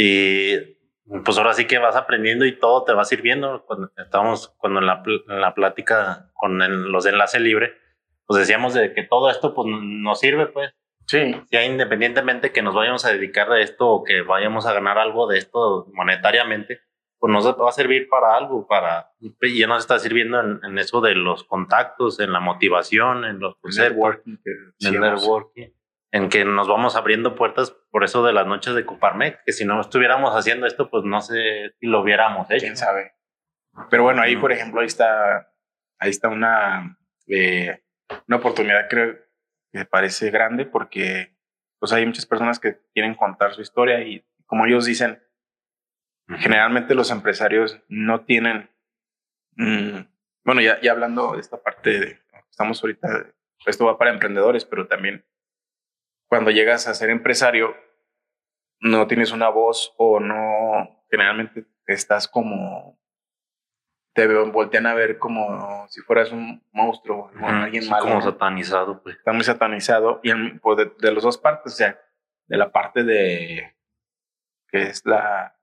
Y 0.01 0.57
pues 1.25 1.37
ahora 1.39 1.55
sí 1.55 1.67
que 1.67 1.79
vas 1.79 1.97
aprendiendo 1.97 2.47
y 2.47 2.57
todo 2.57 2.85
te 2.85 2.93
va 2.93 3.05
sirviendo. 3.05 3.65
Cuando 3.67 3.91
estamos, 3.97 4.55
cuando 4.59 4.79
en 4.79 4.87
la, 4.87 5.03
en 5.05 5.41
la 5.41 5.55
plática 5.55 6.31
con 6.35 6.93
los 6.93 7.03
de 7.03 7.11
enlace 7.11 7.41
libre, 7.41 7.73
pues 8.25 8.39
decíamos 8.39 8.75
de 8.75 8.95
que 8.95 9.03
todo 9.03 9.29
esto 9.29 9.55
pues 9.55 9.67
nos 9.69 10.21
sirve, 10.21 10.47
pues. 10.47 10.73
Sí. 11.09 11.35
Ya 11.51 11.65
independientemente 11.65 12.53
que 12.53 12.63
nos 12.63 12.77
vayamos 12.77 13.05
a 13.07 13.13
dedicar 13.13 13.51
a 13.51 13.61
esto 13.61 13.89
o 13.89 14.05
que 14.05 14.23
vayamos 14.23 14.67
a 14.67 14.73
ganar 14.73 14.99
algo 14.99 15.27
de 15.27 15.39
esto 15.39 15.89
monetariamente, 15.93 16.81
pues 17.19 17.33
nos 17.33 17.45
va 17.45 17.69
a 17.69 17.73
servir 17.73 18.09
para 18.09 18.37
algo, 18.37 18.69
para, 18.69 19.11
y 19.19 19.59
ya 19.59 19.67
nos 19.67 19.81
está 19.81 19.99
sirviendo 19.99 20.39
en, 20.41 20.79
eso 20.79 21.01
de 21.01 21.17
los 21.17 21.43
contactos, 21.43 22.21
en 22.21 22.33
la 22.33 22.39
motivación, 22.39 23.25
en 23.25 23.41
los 23.41 23.57
networking, 23.65 24.37
en 24.79 24.95
el 24.95 25.01
networking, 25.01 25.71
en 26.11 26.29
que 26.29 26.45
nos 26.45 26.69
vamos 26.69 26.97
abriendo 26.97 27.35
puertas 27.35 27.77
por 27.91 28.05
eso 28.05 28.25
de 28.25 28.33
las 28.33 28.47
noches 28.47 28.75
de 28.75 28.87
Coparmec, 28.87 29.43
que 29.45 29.53
si 29.53 29.65
no 29.65 29.81
estuviéramos 29.81 30.35
haciendo 30.35 30.67
esto, 30.67 30.89
pues 30.91 31.05
no 31.05 31.21
sé 31.21 31.75
si 31.79 31.87
lo 31.87 32.01
hubiéramos 32.01 32.51
hecho. 32.51 32.63
Quién 32.63 32.77
sabe. 32.77 33.13
Pero 33.91 34.03
bueno, 34.03 34.23
ahí, 34.23 34.37
por 34.37 34.53
ejemplo, 34.53 34.81
ahí 34.81 34.87
está, 34.87 35.53
ahí 35.99 36.11
está 36.11 36.29
una, 36.29 36.99
eh, 37.27 37.83
una 38.27 38.37
oportunidad 38.39 38.89
creo 38.89 39.17
que 39.71 39.85
parece 39.85 40.31
grande 40.31 40.65
porque 40.65 41.37
pues 41.79 41.93
hay 41.93 42.05
muchas 42.07 42.27
personas 42.27 42.59
que 42.59 42.81
quieren 42.93 43.15
contar 43.15 43.55
su 43.55 43.61
historia 43.61 44.01
y 44.03 44.25
como 44.47 44.67
ellos 44.67 44.87
dicen, 44.87 45.23
generalmente 46.39 46.95
los 46.95 47.11
empresarios 47.11 47.81
no 47.89 48.25
tienen, 48.25 48.71
mm, 49.57 50.01
bueno, 50.45 50.61
ya, 50.61 50.81
ya 50.81 50.93
hablando 50.93 51.33
de 51.33 51.41
esta 51.41 51.63
parte 51.63 52.01
de, 52.01 52.19
estamos 52.51 52.83
ahorita, 52.83 53.27
esto 53.67 53.85
va 53.85 53.99
para 53.99 54.11
emprendedores, 54.11 54.65
pero 54.65 54.89
también 54.89 55.25
cuando 56.29 56.51
llegas 56.51 56.87
a 56.87 56.95
ser 56.95 57.11
empresario, 57.11 57.75
no 58.81 59.07
tienes 59.07 59.33
una 59.33 59.49
voz 59.49 59.95
o 59.97 60.21
no, 60.21 61.05
generalmente 61.11 61.67
estás 61.87 62.29
como 62.29 62.99
te 64.19 64.27
voltean 64.27 64.87
a 64.87 64.95
ver 64.95 65.19
como 65.19 65.87
si 65.89 66.01
fueras 66.01 66.33
un 66.33 66.61
monstruo 66.73 67.31
o 67.41 67.47
alguien 67.47 67.89
malo. 67.89 68.05
Como 68.05 68.21
satanizado, 68.21 69.01
pues. 69.01 69.17
Está 69.17 69.33
muy 69.33 69.45
satanizado. 69.45 70.19
Y 70.25 70.33
pues, 70.59 70.91
de, 70.99 71.13
las 71.13 71.23
dos 71.23 71.39
partes, 71.39 71.75
o 71.75 71.77
sea, 71.77 72.01
de 72.49 72.57
la 72.57 72.73
parte 72.73 73.05
de 73.05 73.77
que 74.71 74.83
es 74.83 75.07
la, 75.07 75.57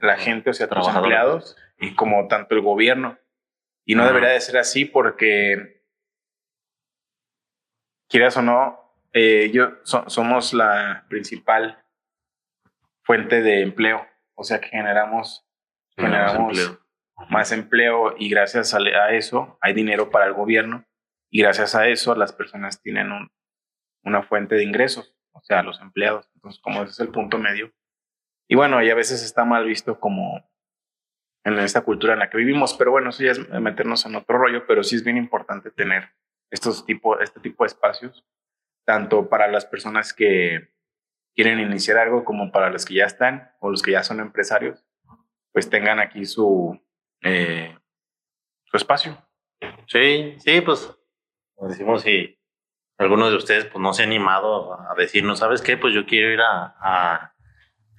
la 0.00 0.16
gente, 0.16 0.48
o 0.48 0.54
sea, 0.54 0.68
los 0.68 0.88
empleados, 0.88 1.54
y 1.78 1.94
como 1.94 2.28
tanto 2.28 2.54
el 2.54 2.62
gobierno. 2.62 3.18
Y 3.84 3.94
no 3.94 4.06
debería 4.06 4.30
de 4.30 4.40
ser 4.40 4.56
así 4.56 4.86
porque, 4.86 5.82
quieras 8.08 8.38
o 8.38 8.42
no, 8.42 8.87
eh, 9.20 9.50
yo 9.50 9.78
somos 9.84 10.54
la 10.54 11.04
principal 11.08 11.84
fuente 13.02 13.42
de 13.42 13.62
empleo. 13.62 14.06
O 14.36 14.44
sea 14.44 14.60
que 14.60 14.68
generamos, 14.68 15.44
generamos 15.96 16.78
más 17.28 17.50
empleo 17.50 18.14
y 18.16 18.28
gracias 18.28 18.74
a, 18.74 19.10
eso 19.10 19.58
hay 19.60 19.74
dinero 19.74 20.10
para 20.10 20.26
el 20.26 20.34
gobierno 20.34 20.86
y 21.30 21.42
gracias 21.42 21.74
a 21.74 21.88
eso 21.88 22.14
las 22.14 22.32
personas 22.32 22.80
tienen 22.80 23.10
una 24.04 24.22
fuente 24.22 24.54
de 24.54 24.62
ingresos, 24.62 25.16
o 25.32 25.40
sea, 25.42 25.64
los 25.64 25.80
empleados. 25.80 26.30
Entonces, 26.36 26.60
como 26.62 26.84
ese 26.84 26.92
es 26.92 27.00
el 27.00 27.08
punto 27.08 27.38
medio. 27.38 27.72
Y 28.46 28.54
bueno, 28.54 28.80
y 28.84 28.88
a 28.88 28.94
veces 28.94 29.24
está 29.24 29.44
mal 29.44 29.64
visto 29.64 29.98
como 29.98 30.48
en 31.42 31.58
esta 31.58 31.80
cultura 31.80 32.12
en 32.12 32.20
la 32.20 32.30
que 32.30 32.38
vivimos, 32.38 32.74
pero 32.74 32.92
bueno, 32.92 33.10
eso 33.10 33.24
ya 33.24 33.32
es 33.32 33.48
meternos 33.48 34.06
en 34.06 34.14
otro 34.14 34.38
rollo, 34.38 34.64
pero 34.68 34.84
sí 34.84 34.94
es 34.94 35.02
bien 35.02 35.16
importante 35.16 35.72
tener 35.72 36.10
estos 36.50 36.86
tipo, 36.86 37.18
este 37.18 37.40
tipo 37.40 37.64
de 37.64 37.68
espacios, 37.68 38.24
tanto 38.88 39.28
para 39.28 39.48
las 39.48 39.66
personas 39.66 40.14
que 40.14 40.70
quieren 41.34 41.60
iniciar 41.60 41.98
algo 41.98 42.24
como 42.24 42.50
para 42.50 42.70
los 42.70 42.86
que 42.86 42.94
ya 42.94 43.04
están 43.04 43.52
o 43.60 43.70
los 43.70 43.82
que 43.82 43.90
ya 43.90 44.02
son 44.02 44.18
empresarios, 44.18 44.82
pues 45.52 45.68
tengan 45.68 46.00
aquí 46.00 46.24
su, 46.24 46.80
eh, 47.20 47.76
su 48.64 48.76
espacio. 48.78 49.18
Sí, 49.88 50.36
sí, 50.38 50.62
pues, 50.62 50.90
decimos, 51.68 52.00
si 52.00 52.40
algunos 52.96 53.28
de 53.28 53.36
ustedes 53.36 53.66
pues, 53.66 53.78
no 53.78 53.92
se 53.92 54.04
ha 54.04 54.06
animado 54.06 54.72
a 54.72 54.94
decir, 54.96 55.22
no 55.22 55.36
sabes 55.36 55.60
qué, 55.60 55.76
pues 55.76 55.92
yo 55.92 56.06
quiero 56.06 56.32
ir 56.32 56.40
a, 56.40 57.34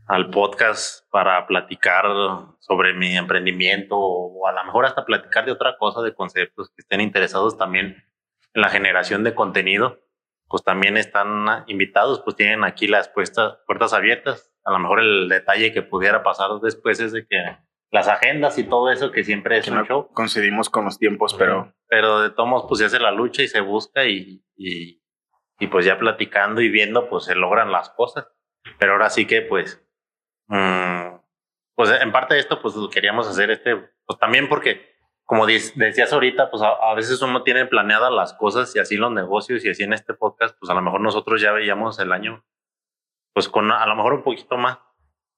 al 0.08 0.32
podcast 0.32 1.08
para 1.12 1.46
platicar 1.46 2.08
sobre 2.58 2.96
mi 2.96 3.16
emprendimiento 3.16 3.96
o 3.96 4.48
a 4.48 4.54
lo 4.54 4.64
mejor 4.64 4.88
hasta 4.88 5.06
platicar 5.06 5.46
de 5.46 5.52
otra 5.52 5.78
cosa, 5.78 6.02
de 6.02 6.16
conceptos 6.16 6.70
que 6.70 6.82
estén 6.82 7.00
interesados 7.00 7.60
también 7.60 8.04
en 8.56 8.62
la 8.64 8.70
generación 8.70 9.24
de 9.24 9.36
contenido, 9.36 10.00
pues 10.50 10.64
también 10.64 10.98
están 10.98 11.64
invitados, 11.68 12.22
pues 12.22 12.36
tienen 12.36 12.64
aquí 12.64 12.88
las 12.88 13.08
puertas 13.10 13.94
abiertas. 13.94 14.52
A 14.66 14.72
lo 14.72 14.80
mejor 14.80 15.00
el 15.00 15.30
detalle 15.30 15.72
que 15.72 15.84
pudiera 15.84 16.24
pasar 16.24 16.50
después 16.62 17.00
es 17.00 17.12
de 17.14 17.26
que 17.28 17.38
las 17.92 18.08
agendas 18.08 18.58
y 18.58 18.64
todo 18.64 18.92
eso 18.92 19.12
que 19.12 19.24
siempre 19.24 19.58
es 19.58 19.68
un 19.68 19.84
show. 19.86 20.10
Coincidimos 20.14 20.70
con 20.70 20.86
los 20.86 20.98
tiempos, 20.98 21.36
pero... 21.36 21.74
Pero 21.88 22.22
de 22.22 22.32
todos 22.32 22.66
pues 22.68 22.80
se 22.80 22.86
hace 22.86 23.00
la 23.00 23.12
lucha 23.12 23.44
y 23.44 23.48
se 23.48 23.62
busca 23.62 24.06
y, 24.06 24.44
y, 24.56 25.02
y, 25.60 25.68
pues 25.68 25.86
ya 25.86 25.98
platicando 25.98 26.62
y 26.62 26.70
viendo 26.70 27.10
pues 27.10 27.26
se 27.26 27.36
logran 27.36 27.72
las 27.72 27.92
cosas. 27.92 28.28
Pero 28.80 28.94
ahora 28.94 29.10
sí 29.10 29.26
que 29.26 29.42
pues... 29.44 29.84
Mm, 30.48 31.16
pues 31.76 31.92
en 32.02 32.12
parte 32.12 32.34
de 32.34 32.40
esto 32.40 32.60
pues 32.62 32.76
queríamos 32.92 33.28
hacer 33.28 33.52
este... 33.52 33.76
Pues 34.06 34.20
también 34.20 34.50
porque 34.50 34.99
como 35.30 35.46
decías 35.46 36.12
ahorita, 36.12 36.50
pues 36.50 36.64
a, 36.64 36.92
veces 36.96 37.22
uno 37.22 37.44
tiene 37.44 37.68
planeadas 37.68 38.12
las 38.12 38.34
cosas 38.34 38.76
y 38.76 38.80
así 38.80 38.98
los 38.98 39.12
negocios 39.12 39.64
y 39.64 39.70
así 39.70 39.84
en 39.84 39.94
este 39.94 40.16
podcast, 40.16 40.58
pues 40.60 40.72
a 40.72 40.74
lo 40.74 40.82
mejor 40.82 41.02
nosotros 41.02 41.40
ya 41.40 41.52
veíamos 41.52 42.00
el 42.00 42.12
año, 42.12 42.44
pues 43.36 43.48
con 43.48 43.72
a 43.72 43.86
lo 43.86 43.96
mejor 43.96 44.14
un 44.14 44.24
poquito 44.24 44.58
más, 44.58 44.80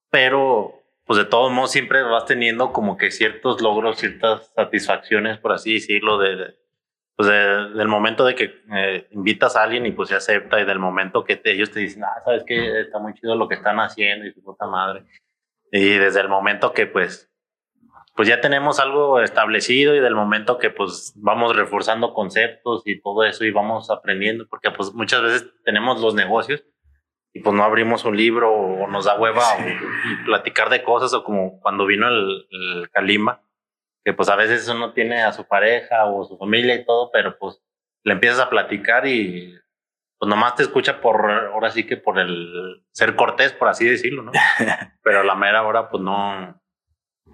pero 0.10 0.82
pues 1.04 1.20
de 1.20 1.26
todos 1.26 1.52
modos 1.52 1.74
siempre 1.74 2.04
vas 2.04 2.24
teniendo 2.24 2.72
como 2.72 2.96
que 2.96 3.12
ciertos 3.12 3.62
logros, 3.62 3.98
ciertas 3.98 4.54
satisfacciones, 4.56 5.40
por 5.40 5.52
así 5.52 5.74
decirlo, 5.74 6.20
de, 6.20 6.56
pues 7.18 7.28
del 7.28 7.90
momento 7.90 8.24
de 8.24 8.36
que 8.36 8.64
eh, 8.74 9.10
invitas 9.12 9.58
a 9.58 9.64
alguien 9.64 9.86
y 9.86 9.92
pues 9.92 10.08
se 10.08 10.16
acepta 10.16 10.62
y 10.62 10.66
del 10.66 10.80
momento 10.80 11.26
que 11.26 11.42
ellos 11.44 11.70
te 11.70 11.82
dicen, 11.82 12.06
ah, 12.06 12.22
sabes 12.24 12.46
que 12.46 12.80
está 12.80 12.98
muy 12.98 13.14
chido 13.16 13.36
lo 13.36 13.50
que 13.50 13.56
están 13.56 13.82
haciendo 13.82 14.26
y 14.26 14.34
tu 14.34 14.42
puta 14.42 14.68
madre. 14.68 15.04
Y 15.70 15.98
desde 15.98 16.22
el 16.22 16.30
momento 16.30 16.72
que 16.72 16.88
pues, 16.88 17.31
pues 18.16 18.28
ya 18.28 18.42
tenemos 18.42 18.80
algo 18.80 19.22
establecido 19.22 19.96
y 19.96 20.00
del 20.00 20.16
momento 20.16 20.58
que 20.58 20.70
pues 20.70 21.14
vamos 21.16 21.56
reforzando 21.56 22.14
conceptos 22.14 22.84
y 22.86 23.02
todo 23.02 23.24
eso 23.24 23.46
y 23.46 23.52
vamos 23.52 23.90
aprendiendo, 23.90 24.48
porque 24.50 24.72
pues 24.72 24.94
muchas 24.94 25.22
veces 25.22 25.50
tenemos 25.64 26.02
los 26.02 26.14
negocios 26.14 26.64
y 27.34 27.40
pues 27.40 27.56
no 27.56 27.64
abrimos 27.64 28.04
un 28.04 28.18
libro 28.18 28.52
o 28.54 28.88
nos 28.88 29.06
da 29.06 29.20
hueva 29.20 29.44
o, 29.54 30.26
platicar 30.26 30.70
de 30.70 30.84
cosas 30.84 31.14
o 31.14 31.24
como 31.24 31.60
cuando 31.62 31.86
vino 31.86 32.08
el, 32.08 32.48
el 32.52 32.90
Kalimba, 32.92 33.44
que 34.04 34.14
pues 34.14 34.28
a 34.30 34.36
veces 34.36 34.68
uno 34.68 34.94
tiene 34.94 35.22
a 35.24 35.32
su 35.32 35.48
pareja 35.48 36.06
o 36.06 36.26
su 36.26 36.38
familia 36.38 36.76
y 36.76 36.86
todo, 36.86 37.10
pero 37.12 37.38
pues 37.38 37.62
le 38.04 38.14
empiezas 38.14 38.40
a 38.40 38.50
platicar 38.50 39.08
y 39.08 39.58
pues 40.22 40.30
nomás 40.30 40.56
te 40.56 40.62
escucha 40.62 41.02
por, 41.02 41.32
ahora 41.32 41.72
sí 41.72 41.86
que 41.86 41.98
por 41.98 42.20
el 42.20 42.86
ser 42.92 43.16
cortés, 43.16 43.54
por 43.54 43.70
así 43.70 43.86
decirlo, 43.86 44.22
¿no? 44.22 44.32
Pero 45.04 45.22
a 45.22 45.24
la 45.24 45.34
mera 45.34 45.64
hora, 45.64 45.90
pues 45.90 46.04
no, 46.04 46.61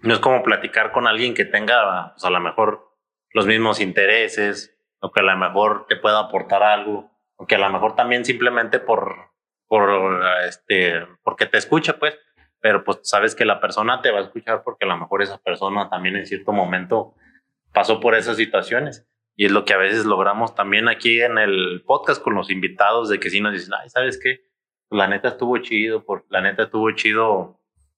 no 0.02 0.14
es 0.14 0.20
como 0.20 0.44
platicar 0.44 0.92
con 0.92 1.08
alguien 1.08 1.34
que 1.34 1.46
tenga, 1.46 2.14
pues 2.14 2.26
a 2.26 2.30
lo 2.30 2.40
mejor 2.40 2.96
los 3.32 3.46
mismos 3.46 3.80
intereses, 3.80 4.78
o 5.00 5.12
que 5.12 5.22
a 5.22 5.24
lo 5.24 5.38
mejor 5.38 5.86
te 5.88 5.96
pueda 5.96 6.20
aportar 6.20 6.64
algo, 6.64 7.12
o 7.36 7.46
que 7.46 7.56
a 7.56 7.60
lo 7.60 7.70
mejor 7.70 7.96
también 7.96 8.26
simplemente 8.26 8.80
por, 8.80 9.32
por, 9.68 10.22
este, 10.46 11.06
porque 11.24 11.46
te 11.46 11.58
escucha, 11.58 12.00
pues, 12.00 12.18
pero 12.60 12.84
pues 12.84 13.00
sabes 13.04 13.36
que 13.36 13.46
la 13.46 13.60
persona 13.60 14.02
te 14.02 14.12
va 14.12 14.20
a 14.20 14.24
escuchar 14.24 14.64
porque 14.64 14.86
a 14.86 14.88
lo 14.88 14.98
mejor 14.98 15.22
esa 15.22 15.38
persona 15.38 15.90
también 15.90 16.16
en 16.16 16.26
cierto 16.26 16.52
momento 16.52 17.14
pasó 17.74 18.00
por 18.00 18.16
esas 18.16 18.38
situaciones. 18.38 19.08
Y 19.36 19.46
es 19.46 19.52
lo 19.52 19.66
que 19.66 19.74
a 19.74 19.78
veces 19.78 20.06
logramos 20.06 20.56
también 20.56 20.88
aquí 20.88 21.22
en 21.22 21.38
el 21.38 21.84
podcast 21.86 22.22
con 22.24 22.34
los 22.34 22.50
invitados, 22.50 23.08
de 23.08 23.20
que 23.20 23.30
sí 23.30 23.40
nos 23.40 23.54
dicen, 23.54 23.76
ay, 23.80 23.90
¿sabes 23.90 24.20
qué? 24.22 24.42
La 24.90 25.08
neta 25.08 25.28
estuvo 25.28 25.60
chido, 25.60 26.04
por, 26.04 26.26
la 26.30 26.42
neta 26.42 26.64
estuvo 26.64 26.90
chido 26.92 27.57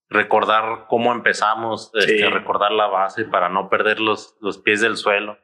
recordar 0.09 0.85
cómo 0.87 1.11
empezamos, 1.11 1.91
este, 1.93 2.29
recordar 2.29 2.71
la 2.71 2.87
base 2.87 3.25
para 3.25 3.49
no 3.49 3.69
perder 3.69 3.99
los, 3.99 4.37
los 4.41 4.57
pies 4.57 4.81
del 4.81 4.97
suelo. 4.97 5.37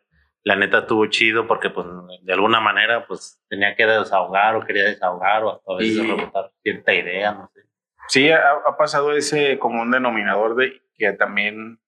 La 0.43 0.55
neta 0.55 0.79
estuvo 0.79 1.05
chido 1.07 1.47
porque 1.47 1.69
pues 1.69 1.87
de 2.21 2.33
alguna 2.33 2.59
manera 2.59 3.07
pues 3.07 3.43
tenía 3.49 3.75
que 3.75 3.85
desahogar 3.85 4.55
o 4.55 4.65
quería 4.65 4.85
desahogar 4.85 5.43
o 5.43 5.61
a 5.67 5.77
veces 5.77 6.07
rebotar 6.07 6.51
cierta 6.61 6.93
idea, 6.93 7.33
no 7.33 7.49
sé. 7.53 7.61
Sí, 8.07 8.29
ha, 8.29 8.51
ha 8.51 8.77
pasado 8.77 9.13
ese 9.13 9.57
común 9.57 9.89
denominador 9.89 10.55
de 10.55 10.83
que 10.97 11.11
también 11.13 11.79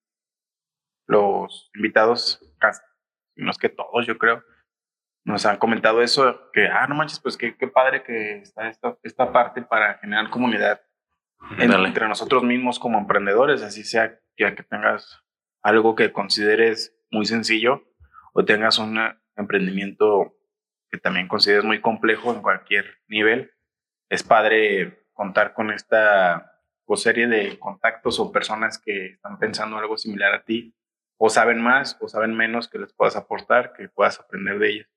los 1.05 1.69
invitados 1.75 2.41
no 3.37 3.51
es 3.51 3.57
que 3.57 3.69
todos, 3.69 4.05
yo 4.05 4.17
creo, 4.17 4.43
nos 5.23 5.45
han 5.45 5.57
comentado 5.57 6.01
eso, 6.01 6.51
que, 6.51 6.67
ah, 6.67 6.87
no 6.87 6.95
manches, 6.95 7.19
pues 7.19 7.37
qué, 7.37 7.55
qué 7.55 7.67
padre 7.67 8.03
que 8.03 8.39
está 8.39 8.69
esta, 8.69 8.97
esta 9.03 9.31
parte 9.31 9.61
para 9.61 9.95
generar 9.99 10.29
comunidad 10.29 10.81
entre 11.57 12.07
nosotros 12.07 12.43
mismos 12.43 12.79
como 12.79 12.99
emprendedores, 12.99 13.61
así 13.63 13.83
sea 13.83 14.19
que, 14.35 14.55
que 14.55 14.63
tengas 14.63 15.23
algo 15.61 15.95
que 15.95 16.11
consideres 16.11 16.95
muy 17.11 17.25
sencillo 17.25 17.83
o 18.33 18.45
tengas 18.45 18.77
un 18.77 18.99
emprendimiento 19.35 20.35
que 20.89 20.97
también 20.97 21.27
consideres 21.27 21.65
muy 21.65 21.81
complejo 21.81 22.33
en 22.33 22.41
cualquier 22.41 22.97
nivel. 23.07 23.51
Es 24.09 24.23
padre 24.23 25.05
contar 25.13 25.53
con 25.53 25.71
esta 25.71 26.61
pues, 26.85 27.01
serie 27.01 27.27
de 27.27 27.59
contactos 27.59 28.19
o 28.19 28.31
personas 28.31 28.79
que 28.79 29.07
están 29.07 29.39
pensando 29.39 29.77
algo 29.77 29.97
similar 29.97 30.33
a 30.33 30.43
ti 30.43 30.73
o 31.17 31.29
saben 31.29 31.61
más 31.61 31.97
o 31.99 32.07
saben 32.07 32.35
menos 32.35 32.67
que 32.67 32.79
les 32.79 32.93
puedas 32.93 33.15
aportar, 33.15 33.73
que 33.73 33.89
puedas 33.89 34.19
aprender 34.19 34.59
de 34.59 34.69
ellos. 34.69 34.87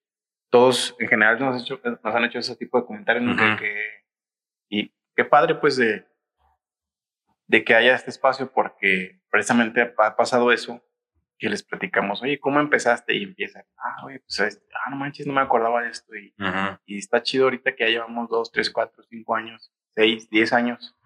Todos 0.51 0.95
en 0.99 1.09
general 1.09 1.39
nos, 1.39 1.63
hecho, 1.63 1.81
nos 1.83 2.15
han 2.15 2.25
hecho 2.25 2.39
ese 2.39 2.57
tipo 2.57 2.79
de 2.79 2.87
comentarios 2.87 3.37
que, 3.59 4.05
y 4.69 4.93
qué 5.17 5.25
padre 5.25 5.55
pues 5.55 5.77
de, 5.77 6.05
de 7.51 7.65
que 7.65 7.75
haya 7.75 7.97
este 7.97 8.11
espacio 8.11 8.53
porque 8.53 9.21
precisamente 9.29 9.93
ha 9.99 10.15
pasado 10.15 10.53
eso 10.53 10.81
que 11.37 11.49
les 11.49 11.65
platicamos, 11.65 12.23
oye, 12.23 12.39
¿cómo 12.39 12.61
empezaste? 12.61 13.17
Y 13.17 13.25
empiezan, 13.25 13.65
ah, 13.77 14.05
oye, 14.05 14.21
pues, 14.21 14.39
este, 14.39 14.65
ah, 14.73 14.91
no 14.91 14.97
manches, 14.97 15.27
no 15.27 15.33
me 15.33 15.41
acordaba 15.41 15.83
de 15.83 15.89
esto. 15.89 16.15
Y, 16.15 16.33
y 16.87 16.99
está 16.99 17.25
chido 17.25 17.45
ahorita 17.45 17.75
que 17.75 17.85
ya 17.85 17.91
llevamos 17.91 18.29
dos, 18.29 18.53
tres, 18.53 18.71
cuatro, 18.71 19.03
cinco 19.03 19.35
años, 19.35 19.73
seis, 19.97 20.31
diez 20.31 20.53
años 20.53 20.97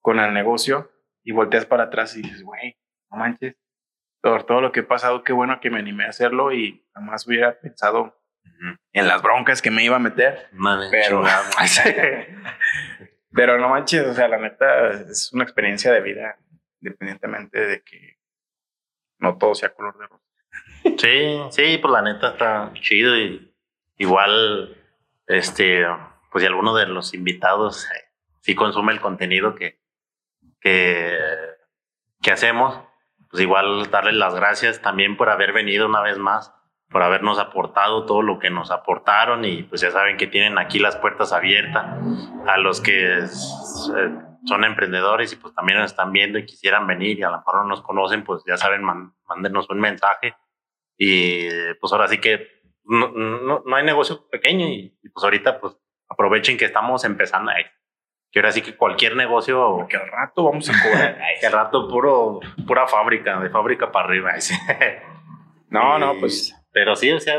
con 0.00 0.20
el 0.20 0.32
negocio 0.32 0.88
y 1.24 1.32
volteas 1.32 1.66
para 1.66 1.84
atrás 1.84 2.16
y 2.16 2.22
dices, 2.22 2.42
güey, 2.44 2.78
no 3.10 3.18
manches, 3.18 3.56
por 4.20 4.44
todo 4.44 4.60
lo 4.60 4.70
que 4.70 4.80
he 4.80 4.84
pasado, 4.84 5.24
qué 5.24 5.32
bueno 5.32 5.58
que 5.58 5.70
me 5.70 5.80
animé 5.80 6.04
a 6.04 6.10
hacerlo 6.10 6.52
y 6.52 6.86
jamás 6.94 7.26
hubiera 7.26 7.58
pensado 7.58 8.14
en 8.92 9.08
las 9.08 9.20
broncas 9.20 9.62
que 9.62 9.72
me 9.72 9.82
iba 9.82 9.96
a 9.96 10.00
meter. 10.00 10.48
pero, 10.92 11.24
pero 13.38 13.56
no 13.56 13.68
manches, 13.68 14.04
o 14.04 14.14
sea, 14.14 14.26
la 14.26 14.38
neta 14.38 14.90
es 14.90 15.32
una 15.32 15.44
experiencia 15.44 15.92
de 15.92 16.00
vida, 16.00 16.36
independientemente 16.80 17.64
de 17.64 17.82
que 17.84 18.18
no 19.20 19.38
todo 19.38 19.54
sea 19.54 19.72
color 19.72 19.96
de 19.96 20.06
rosa. 20.08 20.24
Sí, 20.98 21.40
sí, 21.52 21.78
pues 21.78 21.92
la 21.92 22.02
neta 22.02 22.30
está 22.32 22.72
chido 22.74 23.16
y 23.16 23.54
igual, 23.96 24.76
este, 25.28 25.86
pues 26.32 26.42
si 26.42 26.48
alguno 26.48 26.74
de 26.74 26.86
los 26.86 27.14
invitados 27.14 27.86
eh, 27.96 28.10
sí 28.40 28.56
consume 28.56 28.92
el 28.92 29.00
contenido 29.00 29.54
que, 29.54 29.78
que, 30.60 31.16
que 32.20 32.32
hacemos, 32.32 32.80
pues 33.30 33.40
igual 33.40 33.88
darles 33.88 34.14
las 34.14 34.34
gracias 34.34 34.82
también 34.82 35.16
por 35.16 35.30
haber 35.30 35.52
venido 35.52 35.86
una 35.86 36.02
vez 36.02 36.18
más, 36.18 36.52
por 36.90 37.02
habernos 37.02 37.38
aportado 37.38 38.06
todo 38.06 38.22
lo 38.22 38.38
que 38.38 38.50
nos 38.50 38.70
aportaron 38.70 39.44
y 39.44 39.62
pues 39.62 39.80
ya 39.80 39.90
saben 39.90 40.16
que 40.16 40.26
tienen 40.26 40.58
aquí 40.58 40.78
las 40.78 40.96
puertas 40.96 41.32
abiertas 41.32 41.86
a 42.46 42.56
los 42.56 42.80
que 42.80 43.18
eh, 43.18 43.26
son 44.46 44.64
emprendedores 44.64 45.32
y 45.32 45.36
pues 45.36 45.54
también 45.54 45.78
nos 45.78 45.90
están 45.90 46.12
viendo 46.12 46.38
y 46.38 46.46
quisieran 46.46 46.86
venir 46.86 47.18
y 47.18 47.22
a 47.22 47.30
lo 47.30 47.38
mejor 47.38 47.56
no 47.56 47.64
nos 47.64 47.82
conocen, 47.82 48.24
pues 48.24 48.42
ya 48.46 48.56
saben, 48.56 48.82
mándenos 48.82 49.68
un 49.68 49.80
mensaje 49.80 50.34
y 50.96 51.48
pues 51.80 51.92
ahora 51.92 52.08
sí 52.08 52.18
que 52.18 52.58
no, 52.84 53.08
no, 53.08 53.76
hay 53.76 53.84
negocio 53.84 54.28
pequeño 54.30 54.66
y, 54.66 54.98
y, 55.02 55.08
pues 55.10 55.22
ahorita 55.22 55.60
pues 55.60 55.76
aprovechen 56.08 56.56
que 56.56 56.64
estamos 56.64 57.04
empezando. 57.04 57.52
Que 58.30 58.40
ahora 58.40 58.52
sí 58.52 58.62
que 58.62 58.76
cualquier 58.76 59.14
negocio. 59.16 59.86
Que 59.88 59.96
al 59.96 60.08
rato 60.08 60.44
vamos 60.44 60.68
a 60.68 60.72
cobrar. 60.82 61.18
que 61.40 61.46
al 61.46 61.52
rato 61.52 61.88
puro, 61.88 62.40
pura 62.66 62.86
fábrica, 62.86 63.38
de 63.40 63.50
fábrica 63.50 63.92
para 63.92 64.06
arriba. 64.06 64.32
no, 65.68 65.98
no, 65.98 66.18
pues. 66.18 66.54
Pero 66.78 66.94
sí, 66.94 67.10
o 67.10 67.18
sea, 67.18 67.34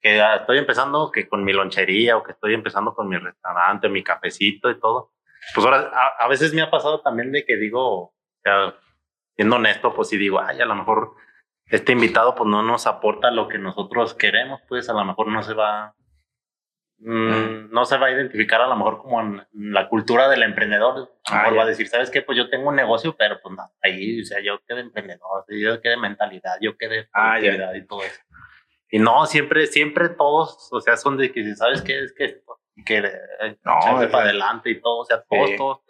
que 0.00 0.20
estoy 0.40 0.58
empezando 0.58 1.12
que 1.12 1.28
con 1.28 1.44
mi 1.44 1.52
lonchería 1.52 2.16
o 2.16 2.24
que 2.24 2.32
estoy 2.32 2.54
empezando 2.54 2.92
con 2.92 3.08
mi 3.08 3.16
restaurante, 3.16 3.88
mi 3.88 4.02
cafecito 4.02 4.68
y 4.68 4.80
todo. 4.80 5.12
Pues 5.54 5.64
ahora, 5.64 5.92
a, 6.18 6.26
veces 6.26 6.52
me 6.52 6.60
ha 6.60 6.72
pasado 6.72 7.00
también 7.00 7.30
de 7.30 7.44
que 7.44 7.56
digo, 7.56 8.06
o 8.06 8.14
sea, 8.42 8.74
siendo 9.36 9.54
honesto, 9.54 9.94
pues 9.94 10.08
sí 10.08 10.16
digo, 10.16 10.40
ay, 10.40 10.60
a 10.60 10.66
lo 10.66 10.74
mejor 10.74 11.12
este 11.66 11.92
invitado 11.92 12.34
pues 12.34 12.50
no 12.50 12.64
nos 12.64 12.88
aporta 12.88 13.30
lo 13.30 13.46
que 13.46 13.58
nosotros 13.58 14.14
queremos, 14.14 14.60
pues 14.68 14.88
a 14.88 14.92
lo 14.92 15.04
mejor 15.04 15.28
no 15.28 15.44
se 15.44 15.54
va 15.54 15.94
Mm, 16.98 17.70
no 17.70 17.84
se 17.84 17.98
va 17.98 18.06
a 18.06 18.12
identificar 18.12 18.62
a 18.62 18.66
lo 18.66 18.76
mejor 18.76 19.02
como 19.02 19.20
en 19.20 19.46
la 19.52 19.88
cultura 19.88 20.28
del 20.28 20.42
emprendedor. 20.42 21.12
A 21.24 21.34
lo 21.34 21.42
mejor 21.42 21.58
va 21.58 21.62
a 21.64 21.66
decir, 21.66 21.88
¿sabes 21.88 22.10
qué? 22.10 22.22
Pues 22.22 22.38
yo 22.38 22.48
tengo 22.48 22.68
un 22.68 22.76
negocio, 22.76 23.14
pero 23.16 23.40
pues 23.42 23.54
no, 23.54 23.62
ahí, 23.82 24.22
o 24.22 24.24
sea, 24.24 24.40
yo 24.42 24.60
quedé 24.66 24.80
emprendedor, 24.80 25.44
yo 25.48 25.80
quedé 25.82 25.96
mentalidad, 25.96 26.56
yo 26.60 26.76
quedé 26.78 27.08
actividad 27.12 27.74
y 27.74 27.86
todo 27.86 28.02
eso. 28.02 28.20
Y 28.94 29.00
no, 29.00 29.26
siempre, 29.26 29.66
siempre 29.66 30.08
todos, 30.08 30.68
o 30.70 30.80
sea, 30.80 30.96
son 30.96 31.16
de 31.16 31.32
que, 31.32 31.56
¿sabes 31.56 31.82
qué? 31.82 31.98
Es 31.98 32.12
que, 32.12 32.40
que 32.86 32.98
eh, 32.98 33.56
no, 33.64 33.80
para 34.08 34.26
adelante 34.26 34.70
y 34.70 34.80
todo, 34.80 34.98
o 34.98 35.04
sea, 35.04 35.24
todos, 35.28 35.50
todos 35.56 35.80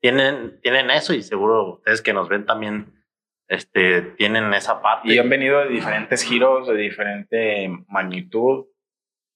tienen, 0.00 0.58
tienen 0.62 0.90
eso 0.90 1.12
y 1.12 1.22
seguro 1.22 1.74
ustedes 1.74 2.00
que 2.00 2.14
nos 2.14 2.30
ven 2.30 2.46
también 2.46 3.04
este, 3.48 4.00
tienen 4.16 4.54
esa 4.54 4.80
parte. 4.80 5.12
Y 5.12 5.18
han 5.18 5.28
venido 5.28 5.58
de 5.58 5.68
diferentes 5.68 6.22
giros, 6.22 6.68
de 6.68 6.76
diferente 6.76 7.68
magnitud 7.88 8.64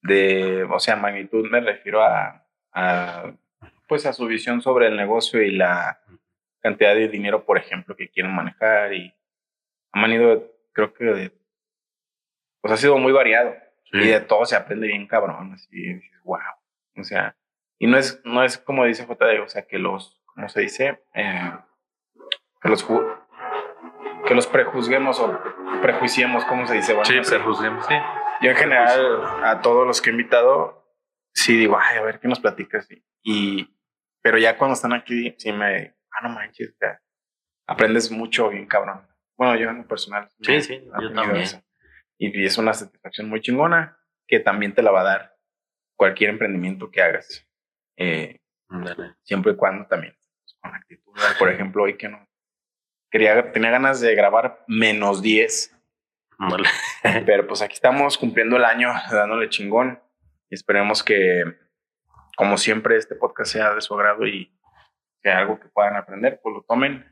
de, 0.00 0.64
o 0.64 0.80
sea, 0.80 0.96
magnitud 0.96 1.50
me 1.50 1.60
refiero 1.60 2.02
a, 2.02 2.46
pues 3.86 4.06
a 4.06 4.14
su 4.14 4.24
visión 4.24 4.62
sobre 4.62 4.86
el 4.86 4.96
negocio 4.96 5.42
y 5.42 5.50
la 5.50 6.00
cantidad 6.62 6.94
de 6.94 7.08
dinero, 7.08 7.44
por 7.44 7.58
ejemplo, 7.58 7.94
que 7.94 8.08
quieren 8.08 8.34
manejar 8.34 8.94
y 8.94 9.12
han 9.92 10.00
venido, 10.00 10.50
creo 10.72 10.94
que 10.94 11.04
de, 11.04 11.45
pues 12.66 12.80
ha 12.80 12.82
sido 12.82 12.98
muy 12.98 13.12
variado 13.12 13.54
y 13.92 14.08
de 14.08 14.20
todo 14.20 14.44
se 14.44 14.56
aprende 14.56 14.88
bien 14.88 15.06
cabrón, 15.06 15.52
así 15.54 16.00
wow, 16.24 16.40
o 16.96 17.04
sea, 17.04 17.36
y 17.78 17.86
no 17.86 17.96
es, 17.96 18.20
no 18.24 18.42
es 18.42 18.58
como 18.58 18.84
dice 18.84 19.06
JD, 19.06 19.42
o 19.42 19.48
sea, 19.48 19.66
que 19.66 19.78
los, 19.78 20.20
¿cómo 20.26 20.48
se 20.48 20.62
dice? 20.62 21.04
Eh, 21.14 21.52
que 22.60 22.68
los 22.68 22.84
que 24.26 24.34
los 24.34 24.48
prejuzguemos 24.48 25.20
o 25.20 25.40
prejuiciemos, 25.80 26.44
¿cómo 26.46 26.66
se 26.66 26.74
dice? 26.74 26.94
Bueno, 26.94 27.04
sí, 27.04 27.20
prejuzguemos, 27.30 27.86
sí. 27.86 27.94
Yo 28.42 28.50
en 28.50 28.56
general, 28.56 29.44
a 29.44 29.60
todos 29.60 29.86
los 29.86 30.02
que 30.02 30.10
he 30.10 30.12
invitado, 30.12 30.92
sí 31.32 31.56
digo, 31.56 31.78
ay, 31.80 31.98
a 31.98 32.02
ver 32.02 32.18
qué 32.18 32.26
nos 32.26 32.40
platicas. 32.40 32.88
Y, 33.22 33.78
pero 34.20 34.38
ya 34.38 34.58
cuando 34.58 34.74
están 34.74 34.92
aquí, 34.92 35.36
sí 35.38 35.52
me, 35.52 35.94
ah, 36.10 36.22
no 36.24 36.30
manches, 36.30 36.76
aprendes 37.68 38.10
mucho 38.10 38.48
bien 38.48 38.66
cabrón. 38.66 39.06
Bueno, 39.36 39.54
yo 39.56 39.70
en 39.70 39.78
lo 39.78 39.86
personal. 39.86 40.28
Sí, 40.40 40.60
sí, 40.60 40.82
yo 41.00 41.12
también. 41.12 41.46
Y, 42.18 42.44
es 42.44 42.58
una 42.58 42.74
satisfacción 42.74 43.28
muy 43.28 43.40
chingona 43.40 43.98
que 44.26 44.40
también 44.40 44.74
te 44.74 44.82
la 44.82 44.90
va 44.90 45.02
a 45.02 45.04
dar 45.04 45.36
cualquier 45.94 46.30
emprendimiento 46.30 46.90
que 46.90 47.02
hagas. 47.02 47.46
Eh, 47.96 48.40
siempre 49.22 49.52
y 49.52 49.56
cuando 49.56 49.86
también 49.86 50.16
con 50.60 50.74
actitud. 50.74 51.12
Por 51.38 51.50
ejemplo, 51.50 51.84
hoy 51.84 51.96
que 51.96 52.08
no, 52.08 52.26
quería, 53.10 53.52
tenía 53.52 53.70
ganas 53.70 54.00
de 54.00 54.14
grabar 54.14 54.64
menos 54.66 55.22
10. 55.22 55.72
Ándale. 56.38 56.68
Pero 57.26 57.46
pues 57.46 57.62
aquí 57.62 57.74
estamos 57.74 58.18
cumpliendo 58.18 58.56
el 58.56 58.64
año, 58.64 58.92
dándole 59.10 59.48
chingón. 59.48 60.00
Y 60.50 60.54
esperemos 60.54 61.02
que, 61.02 61.44
como 62.36 62.56
siempre, 62.56 62.96
este 62.96 63.14
podcast 63.14 63.52
sea 63.52 63.74
de 63.74 63.80
su 63.80 63.94
agrado 63.94 64.26
y 64.26 64.52
sea 65.22 65.38
algo 65.38 65.58
que 65.58 65.68
puedan 65.68 65.96
aprender, 65.96 66.40
pues 66.42 66.54
lo 66.54 66.62
tomen. 66.62 67.04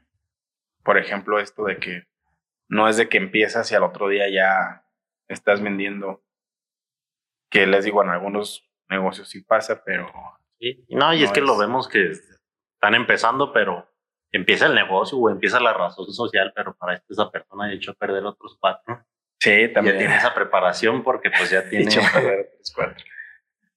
Por 0.84 0.98
ejemplo, 0.98 1.40
esto 1.40 1.64
de 1.64 1.78
que 1.78 2.04
no 2.68 2.88
es 2.88 2.96
de 2.96 3.08
que 3.08 3.18
empiezas 3.18 3.70
y 3.72 3.74
al 3.74 3.82
otro 3.82 4.08
día 4.08 4.28
ya 4.28 4.83
estás 5.28 5.62
vendiendo. 5.62 6.22
Que 7.50 7.66
les 7.66 7.84
digo, 7.84 8.02
en 8.02 8.10
algunos 8.10 8.68
negocios 8.88 9.28
sí 9.28 9.42
pasa, 9.42 9.82
pero 9.84 10.10
Sí, 10.58 10.84
No, 10.88 11.12
y 11.12 11.22
es 11.24 11.30
No 11.30 11.34
que 11.34 11.40
lo 11.40 11.52
es- 11.54 11.58
vemos 11.58 11.88
que 11.88 12.10
están 12.12 12.94
empezando, 12.94 13.52
pero 13.52 13.90
empieza 14.32 14.66
el 14.66 14.74
negocio 14.74 15.18
o 15.18 15.28
empieza 15.30 15.60
la 15.60 15.72
razón 15.72 16.10
social, 16.12 16.52
pero 16.54 16.74
para 16.76 16.94
esto 16.94 17.12
esa 17.12 17.30
persona 17.30 17.64
ha 17.66 17.72
hecho 17.72 17.90
a 17.90 17.94
perder 17.94 18.24
otros 18.24 18.56
cuatro. 18.60 19.04
sí, 19.40 19.50
Ya 19.68 19.72
también. 19.74 19.98
tiene 19.98 20.16
esa 20.16 20.32
preparación 20.34 21.02
porque 21.02 21.30
pues 21.30 21.50
ya 21.50 21.68
tiene... 21.68 21.84
Hecho 21.84 22.00
a 22.00 22.12
perder 22.12 22.50
tres, 22.54 22.72
cuatro. 22.74 23.04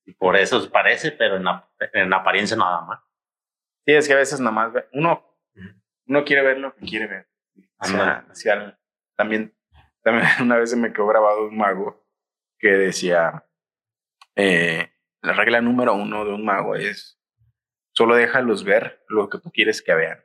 y 0.05 0.13
por 0.13 0.35
eso 0.37 0.69
parece, 0.71 1.11
pero 1.11 1.35
en, 1.37 1.45
en 1.93 2.13
apariencia 2.13 2.55
nada 2.55 2.81
más. 2.81 2.99
Sí, 3.85 3.93
es 3.93 4.07
que 4.07 4.13
a 4.13 4.17
veces 4.17 4.39
nada 4.39 4.51
más 4.51 4.73
uno, 4.93 5.35
uno 6.05 6.23
quiere 6.23 6.41
ver 6.43 6.59
lo 6.59 6.73
que 6.75 6.85
quiere 6.85 7.07
ver. 7.07 7.27
O 7.79 7.85
sea, 7.85 7.99
Ándale. 8.01 8.31
hacia 8.31 8.53
el- 8.53 8.77
también, 9.17 9.56
también 10.07 10.27
una 10.41 10.57
vez 10.57 10.69
se 10.69 10.77
me 10.77 10.93
quedó 10.93 11.07
grabado 11.07 11.47
un 11.47 11.57
mago 11.57 12.01
que 12.59 12.69
decía, 12.69 13.45
eh, 14.35 14.89
la 15.21 15.33
regla 15.33 15.59
número 15.59 15.93
uno 15.95 16.23
de 16.23 16.33
un 16.33 16.45
mago 16.45 16.75
es 16.75 17.19
solo 17.91 18.15
déjalos 18.15 18.63
ver 18.63 19.03
lo 19.09 19.29
que 19.29 19.39
tú 19.39 19.51
quieres 19.51 19.81
que 19.81 19.93
vean. 19.93 20.23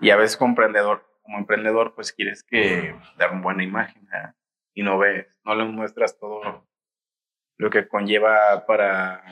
Y 0.00 0.10
a 0.10 0.16
veces 0.16 0.36
como 0.36 0.50
emprendedor, 0.50 1.06
como 1.22 1.38
emprendedor, 1.38 1.94
pues 1.94 2.12
quieres 2.12 2.44
que 2.44 2.94
dar 3.16 3.32
una 3.32 3.40
buena 3.40 3.64
imagen 3.64 4.06
y 4.74 4.82
no 4.82 4.98
ves, 4.98 5.26
no 5.44 5.54
les 5.54 5.68
muestras 5.68 6.18
todo 6.18 6.68
lo 7.56 7.70
que 7.70 7.88
conlleva 7.88 8.66
para 8.66 9.24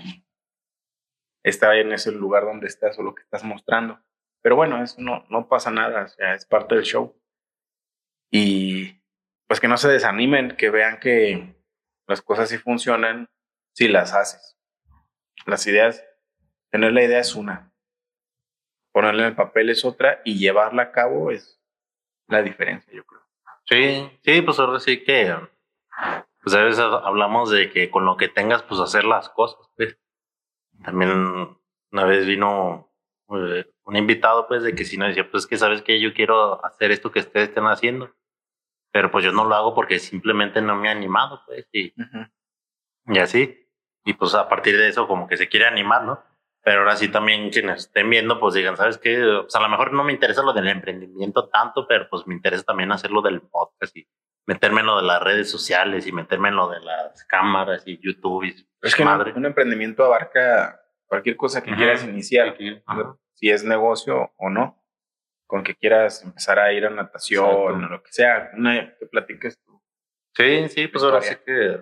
estar 1.43 1.77
en 1.77 1.93
ese 1.93 2.13
lugar 2.13 2.45
donde 2.45 2.67
estás 2.67 2.99
o 2.99 3.03
lo 3.03 3.15
que 3.15 3.23
estás 3.23 3.45
mostrando. 3.45 4.01
Pero 4.43 4.57
bueno, 4.57 4.83
eso 4.83 4.97
no, 5.03 5.27
no 5.29 5.49
pasa 5.49 5.71
nada, 5.71 6.07
es 6.35 6.47
parte 6.47 6.77
del 6.77 6.85
show. 6.85 7.15
Y 8.31 8.70
pues 9.51 9.59
que 9.59 9.67
no 9.67 9.77
se 9.77 9.89
desanimen, 9.89 10.57
que 10.57 10.71
vean 10.71 11.01
que 11.01 11.57
las 12.07 12.23
cosas 12.23 12.49
sí 12.49 12.57
funcionan 12.57 13.29
si 13.73 13.89
las 13.89 14.15
haces. 14.15 14.57
Las 15.45 15.67
ideas, 15.67 16.07
tener 16.71 16.93
la 16.93 17.03
idea 17.03 17.19
es 17.19 17.35
una, 17.35 17.73
ponerla 18.93 19.23
en 19.23 19.29
el 19.31 19.35
papel 19.35 19.71
es 19.71 19.85
otra 19.85 20.23
y 20.25 20.39
llevarla 20.39 20.83
a 20.83 20.93
cabo 20.93 21.33
es 21.33 21.61
la 22.29 22.43
diferencia, 22.43 22.95
yo 22.95 23.05
creo. 23.05 23.23
Sí, 23.65 24.21
sí, 24.23 24.41
pues 24.41 24.57
ahora 24.61 24.79
sí 24.79 25.03
que... 25.03 25.35
Pues 26.45 26.55
a 26.55 26.63
veces 26.63 26.79
hablamos 26.79 27.51
de 27.51 27.73
que 27.73 27.91
con 27.91 28.05
lo 28.05 28.17
que 28.17 28.29
tengas, 28.29 28.63
pues 28.63 28.81
hacer 28.81 29.03
las 29.03 29.31
cosas, 29.31 29.69
pues. 29.77 29.99
También 30.85 31.59
una 31.91 32.05
vez 32.05 32.25
vino 32.25 32.89
eh, 33.31 33.69
un 33.83 33.97
invitado, 33.97 34.47
pues, 34.47 34.63
de 34.63 34.77
que 34.77 34.85
si 34.85 34.97
no 34.97 35.07
decía, 35.07 35.29
pues 35.29 35.49
que 35.49 35.57
sabes 35.57 35.83
que 35.83 36.01
yo 36.01 36.15
quiero 36.15 36.65
hacer 36.65 36.93
esto 36.93 37.11
que 37.11 37.19
ustedes 37.19 37.49
estén 37.49 37.65
haciendo, 37.65 38.15
pero 38.93 39.11
pues 39.11 39.25
yo 39.25 39.33
no 39.33 39.45
lo 39.45 39.55
hago 39.55 39.75
porque 39.75 39.99
simplemente 39.99 40.61
no 40.63 40.77
me 40.77 40.89
he 40.89 40.91
animado, 40.91 41.43
pues, 41.47 41.67
y, 41.73 41.93
y 43.07 43.19
así. 43.19 43.57
Y 44.05 44.15
pues 44.15 44.35
a 44.35 44.49
partir 44.49 44.77
de 44.79 44.89
eso 44.89 45.07
como 45.07 45.27
que 45.29 45.37
se 45.37 45.49
quiere 45.49 45.67
animar, 45.67 46.05
¿no? 46.05 46.23
Pero 46.63 46.81
ahora 46.81 46.97
sí 46.97 47.09
también 47.09 47.51
quienes 47.51 47.81
estén 47.87 48.09
viendo, 48.11 48.39
pues 48.39 48.55
digan, 48.55 48.77
¿sabes 48.77 48.99
qué? 48.99 49.17
Sea, 49.49 49.61
a 49.61 49.63
lo 49.63 49.69
mejor 49.71 49.93
no 49.93 50.05
me 50.05 50.13
interesa 50.13 50.43
lo 50.43 50.53
del 50.53 50.69
emprendimiento 50.69 51.49
tanto, 51.49 51.87
pero 51.87 52.09
pues 52.11 52.27
me 52.27 52.35
interesa 52.35 52.65
también 52.65 52.93
hacerlo 52.93 53.23
del 53.23 53.41
podcast 53.41 53.97
y 53.97 54.07
meterme 54.47 54.81
en 54.81 54.87
lo 54.87 54.97
de 54.97 55.07
las 55.07 55.23
redes 55.23 55.51
sociales 55.51 56.07
y 56.07 56.13
meterme 56.13 56.49
en 56.49 56.57
lo 56.57 56.69
de 56.69 56.81
las 56.81 57.25
cámaras 57.25 57.83
y 57.87 57.99
YouTube 57.99 58.45
y 58.45 58.67
Es 58.83 58.95
que 58.95 59.05
madre. 59.05 59.33
un, 59.33 59.39
un 59.39 59.47
emprendimiento 59.47 60.05
abarca 60.05 60.81
cualquier 61.07 61.37
cosa 61.37 61.63
que 61.63 61.75
quieras 61.75 62.05
iniciar, 62.05 62.57
Ajá. 62.87 63.17
si 63.35 63.51
es 63.51 63.65
negocio 63.65 64.33
o 64.37 64.51
no, 64.51 64.80
con 65.51 65.65
que 65.65 65.75
quieras 65.75 66.23
empezar 66.23 66.59
a 66.61 66.73
ir 66.73 66.87
a 66.87 66.91
natación 66.91 67.45
Exacto. 67.45 67.65
o 67.65 67.77
lo 67.91 68.03
que 68.03 68.13
sea, 68.13 68.51
una 68.57 68.97
que 68.97 69.07
platiques 69.07 69.59
tú. 69.65 69.83
Sí, 70.37 70.69
sí, 70.69 70.87
pues 70.87 71.03
ahora 71.05 71.21
sí 71.23 71.35
que 71.45 71.81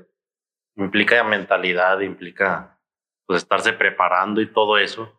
implica 0.76 1.22
mentalidad, 1.22 2.00
implica 2.00 2.78
pues 3.26 3.42
estarse 3.42 3.74
preparando 3.74 4.40
y 4.40 4.50
todo 4.50 4.78
eso. 4.78 5.14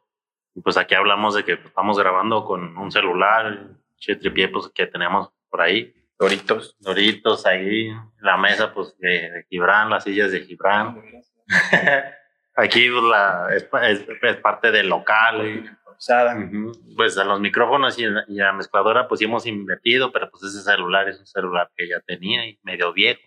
Y 0.56 0.62
pues 0.62 0.78
aquí 0.78 0.96
hablamos 0.96 1.36
de 1.36 1.46
que 1.46 1.56
pues, 1.58 1.68
estamos 1.68 2.00
grabando 2.00 2.44
con 2.44 2.76
un 2.76 2.92
celular, 2.92 3.68
che 3.98 4.16
tripié 4.16 4.48
pues 4.50 4.68
que 4.74 4.88
tenemos 4.88 5.32
por 5.50 5.62
ahí, 5.62 5.94
Doritos. 6.18 6.76
Doritos 6.80 7.46
ahí, 7.46 7.92
la 8.20 8.36
mesa 8.38 8.74
pues 8.74 8.98
de, 8.98 9.30
de 9.30 9.46
Gibran, 9.50 9.90
las 9.92 10.04
sillas 10.06 10.32
de 10.32 10.42
Gibran. 10.42 11.00
aquí 12.56 12.90
pues, 12.90 13.04
la, 13.04 13.48
es, 13.56 13.70
es- 13.84 14.08
es 14.22 14.38
parte 14.38 14.72
del 14.72 14.90
local. 14.90 15.78
Y- 16.00 16.06
Improvisada. 16.14 16.36
Ujú. 16.36 16.72
Pues 16.96 17.18
a 17.18 17.24
los 17.26 17.40
micrófonos 17.40 17.98
y, 18.00 18.04
y 18.28 18.40
a 18.40 18.46
la 18.46 18.54
mezcladora 18.54 19.08
pues 19.08 19.20
sí 19.20 19.26
hemos 19.26 19.46
invertido, 19.46 20.12
pero 20.12 20.30
pues 20.32 20.44
ese 20.44 20.62
celular 20.62 21.08
es 21.10 21.20
un 21.20 21.26
celular 21.28 21.70
que 21.76 21.88
ya 21.90 22.00
tenía 22.02 22.46
y 22.48 22.60
medio 22.64 22.94
viejo. 22.94 23.22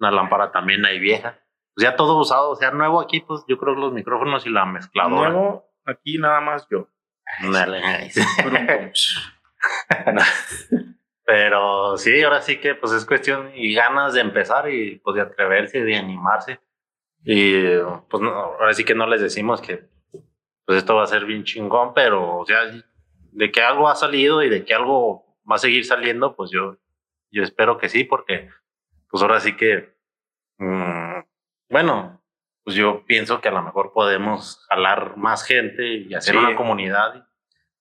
Una 0.00 0.10
lámpara 0.10 0.50
también 0.52 0.84
hay 0.84 0.98
vieja. 0.98 1.38
Pues 1.74 1.84
ya 1.88 1.96
todo 1.96 2.18
usado, 2.18 2.50
o 2.50 2.56
sea, 2.56 2.70
nuevo 2.70 3.00
aquí, 3.00 3.20
pues 3.20 3.44
yo 3.48 3.58
creo 3.58 3.74
que 3.74 3.80
los 3.80 3.92
micrófonos 3.92 4.46
y 4.46 4.50
la 4.50 4.64
mezcladora. 4.64 5.30
Nuevo, 5.30 5.72
aquí 5.86 6.18
nada 6.18 6.40
más 6.40 6.66
yo. 6.70 6.88
Dale. 7.52 7.80
Pero 11.26 11.96
sí, 11.96 12.22
ahora 12.22 12.42
sí 12.42 12.58
que 12.60 12.74
pues 12.74 12.92
es 12.92 13.06
cuestión 13.06 13.50
y 13.54 13.74
ganas 13.74 14.12
de 14.12 14.20
empezar 14.20 14.70
y 14.70 14.96
pues 14.98 15.16
de 15.16 15.22
atreverse, 15.22 15.82
de 15.82 15.96
animarse. 15.96 16.60
Y 17.24 17.78
pues 18.10 18.22
no, 18.22 18.30
ahora 18.30 18.74
sí 18.74 18.84
que 18.84 18.94
no 18.94 19.06
les 19.06 19.22
decimos 19.22 19.62
que 19.62 19.88
pues 20.64 20.78
esto 20.78 20.94
va 20.96 21.04
a 21.04 21.08
ser 21.08 21.24
bien 21.24 21.44
chingón, 21.44 21.92
pero 21.94 22.38
o 22.38 22.46
sea, 22.46 22.60
de 23.32 23.50
que 23.52 23.62
algo 23.62 23.88
ha 23.88 23.94
salido 23.96 24.42
y 24.42 24.48
de 24.48 24.64
que 24.64 24.74
algo 24.74 25.36
va 25.50 25.56
a 25.56 25.58
seguir 25.58 25.84
saliendo, 25.84 26.34
pues 26.36 26.50
yo, 26.50 26.76
yo 27.30 27.42
espero 27.42 27.78
que 27.78 27.88
sí, 27.88 28.04
porque 28.04 28.48
pues 29.08 29.22
ahora 29.22 29.40
sí 29.40 29.56
que, 29.56 29.94
mm, 30.58 31.20
bueno, 31.70 32.22
pues 32.64 32.76
yo 32.76 33.04
pienso 33.06 33.40
que 33.40 33.48
a 33.48 33.52
lo 33.52 33.62
mejor 33.62 33.92
podemos 33.92 34.64
jalar 34.70 35.16
más 35.16 35.44
gente 35.44 35.86
y 35.86 36.14
hacer 36.14 36.34
Sí. 36.34 36.38
una 36.38 36.56
comunidad 36.56 37.26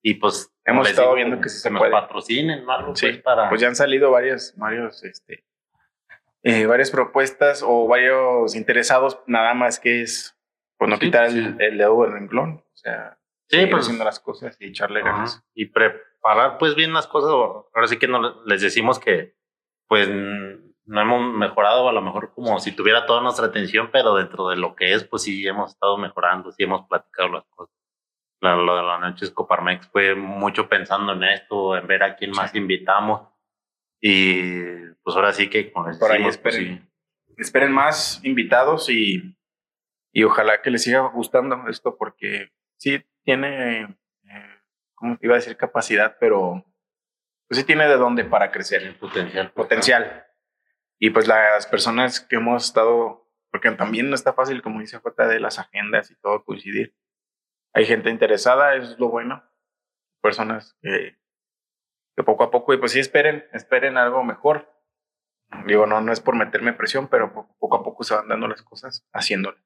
y, 0.02 0.12
y, 0.12 0.14
pues 0.16 0.50
Hemos 0.66 0.90
estado 0.90 1.14
viendo 1.16 1.40
que 1.42 1.50
sí 1.50 1.60
se 1.60 1.70
nos 1.70 1.80
puede. 1.80 1.92
patrocinen 1.92 2.68
o 2.68 2.72
algo 2.72 2.96
Sí, 2.96 3.08
pues, 3.08 3.22
para 3.22 3.50
Pues 3.50 3.60
ya 3.62 3.68
han 3.68 3.76
salido 3.76 4.12
varias, 4.12 4.54
varios, 4.58 5.04
este, 5.04 5.46
eh, 6.44 6.66
varias 6.66 6.90
propuestas 6.92 7.64
o 7.66 7.88
varios 7.88 8.56
interesados, 8.56 9.20
nada 9.28 9.54
más 9.54 9.80
que 9.80 10.02
es, 10.02 10.33
pues 10.88 10.90
no 10.90 10.96
Sí, 10.98 11.06
quitar 11.06 11.26
pues, 11.26 11.36
el, 11.36 11.62
el 11.62 11.78
dedo 11.78 12.02
del 12.04 12.12
renglón. 12.14 12.64
O 12.66 12.76
sea, 12.78 13.18
sí, 13.50 13.66
pues, 13.68 13.84
haciendo 13.84 14.04
las 14.06 14.20
cosas 14.20 14.58
y 14.60 14.68
echarle 14.68 15.02
ajá, 15.02 15.12
ganas. 15.12 15.44
y 15.54 15.66
preparar 15.68 16.58
pues 16.58 16.76
bien 16.76 16.94
las 16.94 17.08
cosas. 17.08 17.32
Ahora 17.32 17.88
sí 17.88 17.98
que 17.98 18.08
no 18.08 18.44
les 18.46 18.62
decimos 18.62 19.00
que 19.00 19.36
pues 19.88 20.10
no 20.10 21.02
hemos 21.02 21.34
mejorado 21.36 21.88
a 21.88 21.94
lo 21.94 22.02
mejor 22.02 22.34
como 22.34 22.60
si 22.60 22.72
tuviera 22.76 23.06
toda 23.06 23.22
nuestra 23.22 23.46
atención, 23.48 23.90
pero 23.92 24.16
dentro 24.16 24.50
de 24.50 24.56
lo 24.58 24.76
que 24.76 24.94
es, 24.94 25.04
pues 25.04 25.22
sí 25.24 25.46
hemos 25.48 25.72
estado 25.72 25.98
mejorando, 25.98 26.52
sí 26.52 26.64
hemos 26.64 26.88
platicado 26.88 27.30
las 27.30 27.46
cosas. 27.50 27.76
La- 28.42 28.56
Lo 28.56 28.76
de 28.76 28.84
la 28.84 28.98
noche 29.00 29.34
Coparmex 29.34 29.88
fue 29.88 30.16
mucho 30.16 30.68
pensando 30.68 31.14
en 31.14 31.24
esto, 31.24 31.78
en 31.78 31.88
ver 31.88 32.04
a 32.04 32.16
quién 32.18 32.32
más 32.32 32.54
invitamos. 32.56 33.22
Y 34.02 34.62
pues 35.04 35.16
ahora 35.16 35.32
sí 35.32 35.50
que 35.50 35.72
con 35.72 35.86
Por 35.98 36.12
ahí 36.12 36.26
esperen. 36.26 36.90
Esperen 37.38 37.72
más 37.72 38.20
invitados 38.24 38.90
y, 38.90 39.36
y 40.14 40.24
ojalá 40.24 40.62
que 40.62 40.70
les 40.70 40.84
siga 40.84 41.02
gustando 41.10 41.68
esto 41.68 41.98
porque 41.98 42.54
sí 42.78 43.04
tiene, 43.24 43.82
eh, 43.82 44.60
¿cómo 44.94 45.18
iba 45.22 45.34
a 45.34 45.38
decir 45.38 45.58
capacidad? 45.58 46.18
Pero 46.20 46.64
pues 47.48 47.60
sí 47.60 47.66
tiene 47.66 47.88
de 47.88 47.98
dónde 47.98 48.24
para 48.24 48.52
crecer. 48.52 48.98
potencial. 49.00 49.52
potencial. 49.52 50.28
Y 51.00 51.10
pues 51.10 51.28
las 51.28 51.66
personas 51.66 52.20
que 52.20 52.36
hemos 52.36 52.66
estado, 52.66 53.28
porque 53.52 53.72
también 53.72 54.10
no 54.10 54.16
está 54.16 54.34
fácil, 54.34 54.62
como 54.62 54.82
dice 54.82 55.00
J, 55.00 55.28
de 55.28 55.40
las 55.40 55.58
agendas 55.58 56.12
y 56.12 56.16
todo 56.16 56.46
coincidir. 56.46 56.96
Hay 57.74 57.86
gente 57.86 58.12
interesada, 58.12 58.76
eso 58.76 58.94
es 58.94 59.00
lo 59.00 59.10
bueno. 59.10 59.44
Personas 60.22 60.78
que, 60.80 61.18
que 62.16 62.24
poco 62.24 62.44
a 62.44 62.52
poco, 62.52 62.74
y 62.74 62.78
pues 62.78 62.92
sí 62.92 63.00
esperen, 63.00 63.46
esperen 63.52 63.98
algo 63.98 64.24
mejor. 64.24 64.72
Digo, 65.66 65.88
no, 65.88 66.02
no 66.02 66.14
es 66.14 66.22
por 66.22 66.36
meterme 66.36 66.74
presión, 66.74 67.08
pero 67.08 67.34
poco, 67.34 67.56
poco 67.60 67.78
a 67.78 67.84
poco 67.84 68.04
se 68.04 68.16
van 68.16 68.28
dando 68.28 68.48
las 68.48 68.62
cosas 68.62 69.08
haciéndolo. 69.12 69.58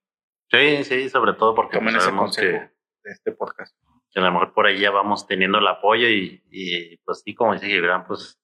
Sí, 0.49 0.83
sí, 0.83 1.09
sobre 1.09 1.33
todo 1.33 1.53
porque 1.55 1.77
Tomen 1.77 1.93
pues, 1.93 2.03
ese 2.03 2.05
sabemos 2.05 2.35
consejo 2.35 2.59
que 2.59 2.77
de 3.03 3.11
este 3.11 3.31
podcast. 3.31 3.75
que 4.11 4.19
a 4.19 4.23
lo 4.23 4.31
mejor 4.31 4.53
por 4.53 4.65
ahí 4.65 4.79
ya 4.79 4.91
vamos 4.91 5.27
teniendo 5.27 5.59
el 5.59 5.67
apoyo 5.67 6.07
y, 6.07 6.41
y, 6.49 6.97
pues 6.97 7.21
sí, 7.23 7.35
como 7.35 7.53
dice 7.53 7.67
Gibran, 7.67 8.05
pues 8.07 8.39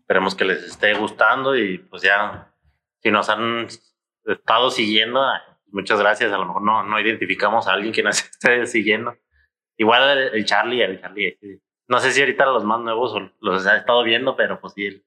esperemos 0.00 0.34
que 0.34 0.44
les 0.44 0.62
esté 0.62 0.94
gustando 0.94 1.56
y 1.56 1.78
pues 1.78 2.02
ya, 2.02 2.54
si 3.02 3.10
nos 3.10 3.28
han 3.30 3.66
estado 4.24 4.70
siguiendo, 4.70 5.22
muchas 5.66 5.98
gracias, 6.00 6.32
a 6.32 6.38
lo 6.38 6.46
mejor 6.46 6.62
no, 6.62 6.82
no 6.82 7.00
identificamos 7.00 7.66
a 7.66 7.72
alguien 7.72 7.92
que 7.92 8.02
nos 8.02 8.18
esté 8.30 8.66
siguiendo. 8.66 9.16
Igual 9.76 10.18
el, 10.18 10.34
el 10.34 10.44
Charlie, 10.44 10.82
el 10.82 11.00
Charlie, 11.00 11.28
ese, 11.28 11.60
No 11.88 11.98
sé 12.00 12.12
si 12.12 12.20
ahorita 12.20 12.46
los 12.46 12.64
más 12.64 12.80
nuevos 12.80 13.14
los 13.40 13.66
he 13.66 13.76
estado 13.76 14.02
viendo, 14.02 14.36
pero 14.36 14.60
pues 14.60 14.74
sí, 14.74 15.02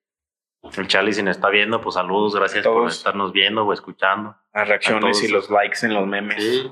el, 0.76 0.82
el 0.82 0.88
Charlie 0.88 1.14
si 1.14 1.24
nos 1.24 1.36
está 1.38 1.50
viendo, 1.50 1.82
pues 1.82 1.96
saludos, 1.96 2.36
gracias 2.36 2.66
por 2.66 2.88
estarnos 2.88 3.32
viendo 3.32 3.66
o 3.66 3.74
escuchando. 3.74 4.36
Las 4.54 4.68
reacciones 4.68 5.24
y 5.24 5.28
los 5.28 5.50
likes 5.50 5.86
en 5.86 5.94
los 5.94 6.06
memes. 6.08 6.42
Sí. 6.44 6.72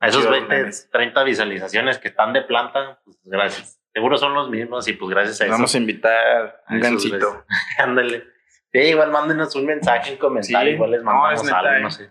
A 0.00 0.08
esos 0.08 0.22
Chido, 0.22 0.32
20, 0.32 0.48
memes. 0.56 0.88
30 0.92 1.24
visualizaciones 1.24 1.98
que 1.98 2.08
están 2.08 2.32
de 2.32 2.42
planta, 2.42 3.00
pues 3.04 3.16
gracias. 3.24 3.80
Seguro 3.92 4.18
son 4.18 4.34
los 4.34 4.50
mismos 4.50 4.86
y 4.88 4.92
pues 4.92 5.10
gracias 5.10 5.40
a 5.40 5.44
eso. 5.44 5.52
Vamos 5.52 5.74
a 5.74 5.78
invitar 5.78 6.62
A 6.66 6.74
un 6.74 6.80
gancito. 6.80 7.44
Ándale. 7.78 8.24
Sí, 8.72 8.78
igual 8.80 9.10
mándenos 9.10 9.54
un 9.56 9.64
mensaje, 9.64 10.12
un 10.12 10.18
comentario, 10.18 10.70
Sí. 10.70 10.74
igual 10.74 10.90
les 10.90 11.02
mandamos 11.02 11.50
algo, 11.50 11.72
eh. 11.72 11.80
no 11.80 11.90
sé. 11.90 12.10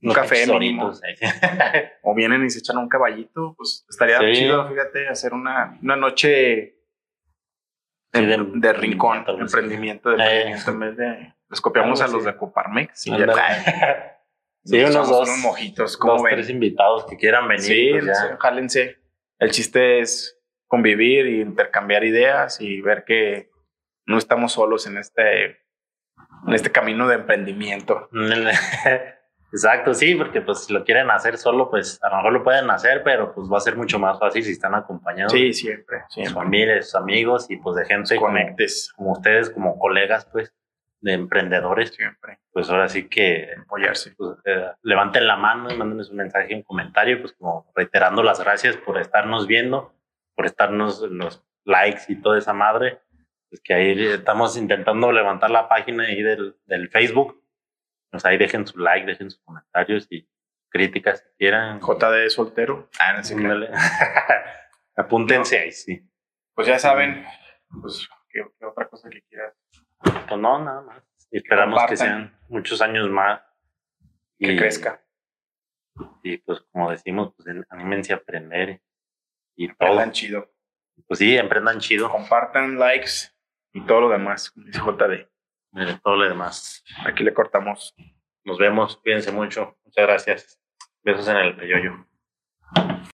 Un 0.00 0.14
café 0.14 0.46
doritos, 0.46 1.02
eh. 1.04 1.92
O 2.02 2.14
vienen 2.14 2.44
y 2.46 2.50
se 2.50 2.60
echan 2.60 2.78
un 2.78 2.88
caballito, 2.88 3.54
pues 3.58 3.84
estaría 3.90 4.18
Sí. 4.20 4.32
chido, 4.32 4.66
fíjate, 4.68 5.08
hacer 5.08 5.34
una, 5.34 5.76
una 5.82 5.96
noche 5.96 6.77
de, 8.12 8.20
Sí, 8.20 8.26
de- 8.26 8.50
de 8.54 8.72
rincón, 8.72 9.24
emprendimiento, 9.28 10.10
de 10.10 10.16
Eh. 10.16 10.40
emprendimiento, 10.42 10.70
en 10.70 10.80
vez 10.80 10.96
de 10.96 11.34
les 11.50 11.60
copiamos 11.60 12.00
a 12.02 12.08
los 12.08 12.24
de 12.24 12.36
Coparmex 12.36 13.06
Sí, 14.64 14.76
nos 14.82 14.90
unos 14.90 15.08
dos, 15.08 15.28
unos 15.28 15.40
mojitos, 15.40 15.96
¿cómo 15.96 16.14
dos, 16.14 16.22
ven? 16.24 16.34
tres 16.34 16.50
invitados 16.50 17.06
que 17.06 17.16
quieran 17.16 17.48
venir. 17.48 17.62
Sí, 17.62 17.88
pues 17.92 18.04
ya. 18.06 18.14
sí, 18.14 18.26
jálense. 18.38 18.98
El 19.38 19.50
chiste 19.50 20.00
es 20.00 20.38
convivir 20.66 21.26
y 21.26 21.40
intercambiar 21.40 22.04
ideas 22.04 22.60
y 22.60 22.80
ver 22.82 23.04
que 23.04 23.50
no 24.06 24.18
estamos 24.18 24.52
solos 24.52 24.86
en 24.86 24.98
este, 24.98 25.44
en 26.46 26.52
este 26.54 26.70
camino 26.72 27.08
de 27.08 27.14
emprendimiento. 27.14 28.08
Exacto, 29.50 29.94
sí, 29.94 30.14
porque 30.14 30.42
pues 30.42 30.64
si 30.64 30.72
lo 30.72 30.84
quieren 30.84 31.10
hacer 31.10 31.38
solo, 31.38 31.70
pues 31.70 31.98
a 32.02 32.10
lo 32.10 32.16
mejor 32.16 32.32
lo 32.34 32.44
pueden 32.44 32.68
hacer, 32.70 33.02
pero 33.02 33.34
pues 33.34 33.50
va 33.50 33.56
a 33.56 33.60
ser 33.60 33.76
mucho 33.76 33.98
más 33.98 34.18
fácil 34.18 34.42
si 34.44 34.52
están 34.52 34.74
acompañados 34.74 35.32
Sí, 35.32 35.52
siempre, 35.54 36.02
sus 36.08 36.32
familias, 36.32 36.86
sus 36.86 36.94
amigos 36.96 37.50
y 37.50 37.56
pues 37.56 37.76
de 37.76 37.86
gente 37.86 38.16
como, 38.16 38.28
Conectes, 38.28 38.92
como 38.94 39.12
ustedes, 39.12 39.48
como 39.50 39.78
colegas, 39.78 40.26
pues, 40.30 40.52
de 41.00 41.12
emprendedores. 41.12 41.90
siempre. 41.94 42.40
Pues 42.52 42.68
ahora 42.68 42.88
sí 42.88 43.08
que 43.08 43.54
Apoyarse. 43.62 44.14
pues, 44.18 44.36
eh, 44.44 44.66
levanten 44.82 45.26
la 45.26 45.36
mano 45.36 45.72
y 45.72 45.76
mándenos 45.76 46.10
un 46.10 46.16
mensaje, 46.16 46.54
un 46.54 46.62
comentario, 46.62 47.20
pues 47.20 47.32
como 47.32 47.70
reiterando 47.74 48.22
las 48.22 48.40
gracias 48.40 48.76
por 48.76 48.98
estarnos 48.98 49.46
viendo, 49.46 49.94
por 50.34 50.44
estarnos 50.44 51.00
los 51.02 51.42
likes 51.64 52.02
y 52.08 52.16
toda 52.20 52.38
esa 52.38 52.52
madre. 52.52 52.98
Pues 53.48 53.62
que 53.62 53.72
ahí 53.72 54.06
estamos 54.08 54.58
intentando 54.58 55.10
levantar 55.10 55.50
la 55.50 55.68
página 55.68 56.04
ahí 56.04 56.22
del, 56.22 56.56
del 56.66 56.90
Facebook. 56.90 57.37
Pues 58.10 58.24
ahí 58.24 58.38
dejen 58.38 58.66
su 58.66 58.78
like, 58.78 59.06
dejen 59.06 59.30
sus 59.30 59.40
comentarios 59.42 60.06
y 60.10 60.28
críticas 60.70 61.20
si 61.20 61.36
quieran. 61.38 61.80
JD 61.80 62.28
soltero. 62.30 62.88
Ah, 63.00 63.14
no 63.14 63.24
sé. 63.24 63.34
Apúntense 64.96 65.58
ahí, 65.58 65.72
sí. 65.72 66.02
Pues 66.54 66.66
ya 66.66 66.78
saben, 66.78 67.24
pues, 67.80 68.08
¿qué, 68.30 68.42
qué 68.58 68.64
otra 68.66 68.88
cosa 68.88 69.08
que 69.08 69.22
quieras? 69.22 69.54
Pues 70.00 70.40
no, 70.40 70.62
nada 70.64 70.80
más. 70.82 71.02
Y 71.30 71.38
esperamos 71.38 71.80
que 71.88 71.96
sean 71.96 72.36
muchos 72.48 72.80
años 72.82 73.08
más. 73.10 73.40
Que 74.38 74.52
Y- 74.52 74.56
crezca. 74.56 75.02
Y 76.22 76.38
pues 76.38 76.60
como 76.70 76.90
decimos, 76.90 77.34
pues 77.36 77.48
anímense 77.70 78.12
a 78.12 78.16
aprender 78.16 78.80
y 79.56 79.66
todo. 79.68 79.76
Aprendan 79.88 80.12
chido. 80.12 80.52
Pues 81.06 81.18
sí, 81.18 81.36
emprendan 81.36 81.80
chido. 81.80 82.08
Compartan, 82.10 82.78
likes 82.78 83.32
y 83.72 83.84
todo 83.84 84.02
lo 84.02 84.08
demás. 84.10 84.52
dice 84.54 84.78
JD. 84.80 85.28
Mire, 85.72 85.98
todo 86.02 86.16
lo 86.16 86.28
demás. 86.28 86.82
Aquí 87.06 87.22
le 87.22 87.34
cortamos. 87.34 87.94
Nos 88.44 88.58
vemos, 88.58 88.96
cuídense 88.96 89.32
mucho. 89.32 89.76
Muchas 89.84 90.06
gracias. 90.06 90.60
Besos 91.02 91.28
en 91.28 91.36
el 91.36 91.56
peyoyo. 91.56 92.06